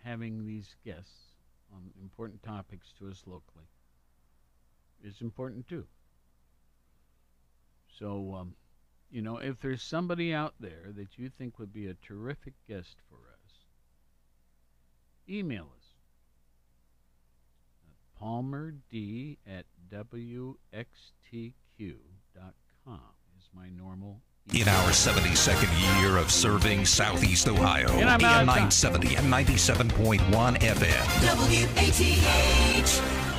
having 0.04 0.46
these 0.46 0.76
guests 0.84 1.36
on 1.74 1.92
important 2.02 2.42
topics 2.44 2.92
to 2.98 3.08
us 3.08 3.24
locally 3.26 3.66
is 5.04 5.22
important 5.22 5.68
too. 5.68 5.86
So, 7.98 8.34
um, 8.36 8.56
you 9.12 9.22
know, 9.22 9.38
if 9.38 9.60
there's 9.60 9.82
somebody 9.82 10.34
out 10.34 10.54
there 10.60 10.92
that 10.96 11.18
you 11.18 11.30
think 11.30 11.60
would 11.60 11.74
be 11.74 11.88
a 11.88 11.94
terrific 11.96 12.54
guest 12.68 12.96
for 13.10 13.16
us, 13.16 13.54
email 15.28 15.64
us. 15.64 15.86
Palmer 18.20 18.74
D 18.92 19.38
at 19.48 19.66
WXTQ.com 19.92 21.54
is 23.38 23.50
my 23.56 23.70
normal 23.70 24.22
In 24.54 24.68
our 24.68 24.90
72nd 24.90 26.02
year 26.02 26.18
of 26.18 26.30
serving 26.32 26.86
Southeast 26.86 27.48
Ohio, 27.48 27.88
And 27.92 28.10
I'm 28.10 28.20
AM 28.20 28.26
out 28.26 28.42
of 28.42 28.48
time. 28.48 28.70
970 28.70 29.16
and 29.16 29.32
97.1 29.32 30.58
FM. 30.60 31.06
WATH 32.76 33.39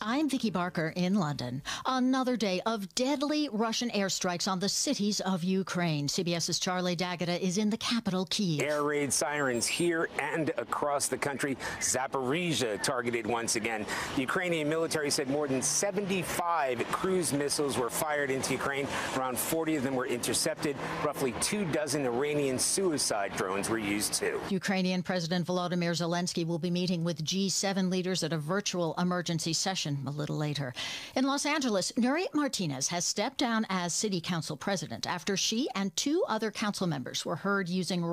I'm 0.00 0.28
Vicki 0.28 0.50
Barker 0.50 0.92
in 0.94 1.14
London. 1.16 1.60
Another 1.84 2.36
day 2.36 2.60
of 2.66 2.94
deadly 2.94 3.48
Russian 3.52 3.90
airstrikes 3.90 4.46
on 4.46 4.60
the 4.60 4.68
cities 4.68 5.20
of 5.20 5.42
Ukraine. 5.42 6.06
CBS's 6.06 6.60
Charlie 6.60 6.94
D'Agata 6.94 7.44
is 7.44 7.58
in 7.58 7.68
the 7.70 7.76
capital, 7.78 8.26
Kyiv. 8.26 8.62
Air 8.62 8.82
raid 8.84 9.12
sirens 9.12 9.66
here 9.66 10.08
and 10.20 10.50
across 10.56 11.08
the 11.08 11.18
country. 11.18 11.56
Zaporizhia 11.80 12.80
targeted 12.82 13.26
once 13.26 13.56
again. 13.56 13.84
The 14.14 14.20
Ukrainian 14.20 14.68
military 14.68 15.10
said 15.10 15.28
more 15.28 15.48
than 15.48 15.62
75 15.62 16.84
cruise 16.92 17.32
missiles 17.32 17.76
were 17.76 17.90
fired 17.90 18.30
into 18.30 18.52
Ukraine. 18.52 18.86
Around 19.16 19.38
40 19.38 19.76
of 19.76 19.82
them 19.82 19.96
were 19.96 20.06
intercepted. 20.06 20.76
Roughly 21.04 21.32
two 21.40 21.64
dozen 21.66 22.06
Iranian 22.06 22.58
suicide 22.58 23.32
drones 23.36 23.68
were 23.68 23.78
used 23.78 24.14
too. 24.14 24.40
Ukrainian 24.48 25.02
President 25.02 25.46
Volodymyr 25.46 25.90
Zelensky 25.90 26.46
will 26.46 26.58
be 26.58 26.70
meeting 26.70 27.02
with 27.02 27.24
G7 27.24 27.90
leaders 27.90 28.22
at 28.22 28.32
a 28.32 28.38
virtual 28.38 28.94
emergency 28.98 29.52
session 29.52 29.87
a 30.06 30.10
little 30.10 30.36
later. 30.36 30.74
In 31.14 31.24
Los 31.24 31.46
Angeles, 31.46 31.92
Nury 31.96 32.26
Martinez 32.34 32.88
has 32.88 33.04
stepped 33.04 33.38
down 33.38 33.66
as 33.68 33.94
city 33.94 34.20
council 34.20 34.56
president 34.56 35.06
after 35.06 35.36
she 35.36 35.68
and 35.74 35.94
two 35.96 36.24
other 36.28 36.50
council 36.50 36.86
members 36.86 37.24
were 37.24 37.36
heard 37.36 37.68
using 37.68 38.04